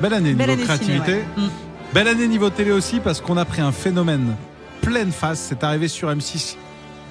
Belle 0.01 0.13
année 0.13 0.33
Belle 0.33 0.49
niveau 0.49 0.53
année 0.59 0.63
créativité. 0.63 1.11
ciné, 1.11 1.15
ouais. 1.37 1.43
Mm. 1.43 1.49
Belle 1.93 2.07
année 2.07 2.27
niveau 2.27 2.49
télé 2.51 2.71
aussi 2.71 2.99
parce 2.99 3.19
qu'on 3.19 3.37
a 3.37 3.45
pris 3.45 3.61
un 3.61 3.71
phénomène 3.71 4.35
pleine 4.81 5.11
face. 5.11 5.39
C'est 5.49 5.63
arrivé 5.63 5.87
sur 5.87 6.09
M6. 6.09 6.55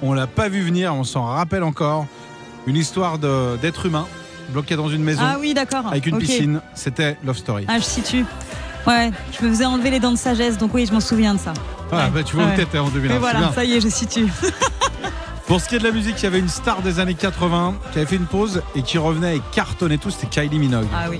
On 0.01 0.13
l'a 0.13 0.27
pas 0.27 0.47
vu 0.47 0.61
venir, 0.61 0.95
on 0.95 1.03
s'en 1.03 1.25
rappelle 1.25 1.63
encore. 1.63 2.05
Une 2.65 2.77
histoire 2.77 3.17
de- 3.19 3.57
d'être 3.57 3.85
humain 3.85 4.05
bloqué 4.49 4.75
dans 4.75 4.89
une 4.89 5.03
maison 5.03 5.21
Ah 5.23 5.37
oui, 5.39 5.53
d'accord. 5.53 5.87
avec 5.87 6.05
une 6.05 6.17
piscine. 6.17 6.61
C'était 6.75 7.17
Love 7.23 7.37
Story. 7.37 7.65
Ah, 7.67 7.77
je 7.79 7.83
situe. 7.83 8.25
Ouais, 8.87 9.11
je 9.39 9.45
me 9.45 9.51
faisais 9.51 9.65
enlever 9.65 9.91
les 9.91 9.99
dents 9.99 10.11
de 10.13 10.17
sagesse, 10.17 10.57
donc 10.57 10.73
oui, 10.73 10.85
je 10.85 10.93
m'en 10.93 10.99
souviens 11.01 11.33
de 11.35 11.39
ça. 11.39 11.53
Ouais. 11.91 12.09
bah, 12.13 12.23
tu 12.23 12.35
vois 12.35 12.45
Ouais. 12.45 12.53
où 12.53 12.55
t'étais 12.55 12.79
en 12.79 12.89
2001. 12.89 13.09
Et 13.09 13.13
c'est 13.13 13.19
voilà, 13.19 13.39
bien. 13.39 13.51
ça 13.53 13.63
y 13.65 13.73
est, 13.73 13.81
je 13.81 13.89
situe. 13.89 14.27
Pour 15.47 15.59
ce 15.59 15.67
qui 15.67 15.75
est 15.75 15.79
de 15.79 15.83
la 15.83 15.91
musique, 15.91 16.15
il 16.19 16.23
y 16.23 16.27
avait 16.27 16.39
une 16.39 16.47
star 16.47 16.81
des 16.81 16.99
années 16.99 17.15
80 17.15 17.75
qui 17.91 17.97
avait 17.97 18.07
fait 18.07 18.15
une 18.17 18.25
pause 18.27 18.61
et 18.75 18.83
qui 18.83 18.97
revenait 18.99 19.37
et 19.37 19.41
cartonnait 19.51 19.97
tout. 19.97 20.11
C'était 20.11 20.27
Kylie 20.27 20.59
Minogue. 20.59 20.85
Ah 20.95 21.07
oui. 21.09 21.19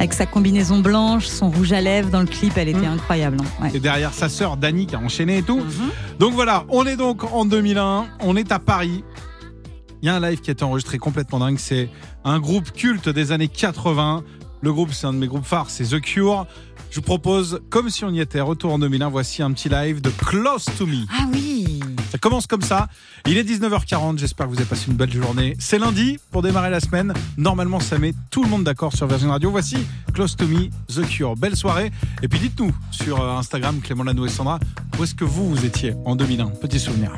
Avec 0.00 0.12
sa 0.12 0.26
combinaison 0.26 0.78
blanche, 0.78 1.26
son 1.26 1.50
rouge 1.50 1.72
à 1.72 1.80
lèvres 1.80 2.10
dans 2.10 2.20
le 2.20 2.26
clip, 2.26 2.56
elle 2.56 2.68
était 2.68 2.78
Mm. 2.86 2.92
incroyable. 2.94 3.38
hein. 3.40 3.64
Ouais. 3.64 3.70
Et 3.74 3.80
derrière 3.80 4.12
sa 4.14 4.28
sœur 4.28 4.56
Dani 4.56 4.86
qui 4.86 4.94
a 4.94 4.98
enchaîné 5.00 5.38
et 5.38 5.42
tout. 5.42 5.58
Mhm. 5.58 5.90
Donc 6.20 6.34
voilà, 6.34 6.64
on 6.68 6.86
est 6.86 6.96
donc 6.96 7.24
en 7.32 7.44
2001, 7.44 8.06
on 8.20 8.36
est 8.36 8.52
à 8.52 8.60
Paris. 8.60 9.02
Il 10.02 10.06
y 10.06 10.08
a 10.08 10.14
un 10.14 10.20
live 10.20 10.40
qui 10.40 10.50
a 10.50 10.52
été 10.52 10.64
enregistré 10.64 10.98
complètement 10.98 11.40
dingue, 11.40 11.58
c'est 11.58 11.90
un 12.24 12.38
groupe 12.38 12.72
culte 12.72 13.08
des 13.08 13.32
années 13.32 13.48
80. 13.48 14.22
Le 14.60 14.72
groupe, 14.72 14.92
c'est 14.92 15.06
un 15.06 15.12
de 15.12 15.18
mes 15.18 15.28
groupes 15.28 15.44
phares, 15.44 15.70
c'est 15.70 15.84
The 15.84 16.00
Cure. 16.00 16.46
Je 16.90 16.96
vous 16.96 17.02
propose, 17.02 17.60
comme 17.70 17.90
si 17.90 18.04
on 18.04 18.10
y 18.10 18.20
était, 18.20 18.40
retour 18.40 18.72
en 18.72 18.78
2001, 18.78 19.08
voici 19.08 19.42
un 19.42 19.52
petit 19.52 19.68
live 19.68 20.00
de 20.00 20.10
Close 20.10 20.64
to 20.78 20.86
Me. 20.86 21.04
Ah 21.10 21.26
oui. 21.32 21.80
Ça 22.10 22.18
commence 22.18 22.46
comme 22.46 22.62
ça. 22.62 22.88
Il 23.26 23.36
est 23.36 23.44
19h40, 23.44 24.18
j'espère 24.18 24.46
que 24.46 24.52
vous 24.52 24.58
avez 24.58 24.68
passé 24.68 24.86
une 24.88 24.96
belle 24.96 25.12
journée. 25.12 25.54
C'est 25.58 25.78
lundi 25.78 26.18
pour 26.30 26.42
démarrer 26.42 26.70
la 26.70 26.80
semaine. 26.80 27.12
Normalement, 27.36 27.80
ça 27.80 27.98
met 27.98 28.14
tout 28.30 28.42
le 28.42 28.48
monde 28.48 28.64
d'accord 28.64 28.94
sur 28.94 29.06
Virgin 29.06 29.28
Radio. 29.28 29.50
Voici 29.50 29.76
Close 30.14 30.34
to 30.34 30.46
Me, 30.46 30.70
The 30.88 31.06
Cure. 31.06 31.36
Belle 31.36 31.56
soirée. 31.56 31.90
Et 32.22 32.28
puis 32.28 32.38
dites-nous 32.38 32.72
sur 32.90 33.20
euh, 33.20 33.36
Instagram, 33.36 33.80
Clément 33.80 34.04
Lano 34.04 34.24
et 34.24 34.30
Sandra, 34.30 34.58
où 34.98 35.04
est-ce 35.04 35.14
que 35.14 35.24
vous, 35.24 35.50
vous 35.50 35.66
étiez 35.66 35.94
en 36.06 36.16
2001 36.16 36.46
Petit 36.60 36.80
souvenir. 36.80 37.12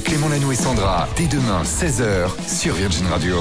Clément 0.00 0.28
Lanoux 0.28 0.52
et 0.52 0.56
Sandra 0.56 1.08
dès 1.16 1.26
demain 1.26 1.62
16h 1.62 2.28
sur 2.46 2.74
Virgin 2.74 3.06
Radio. 3.06 3.36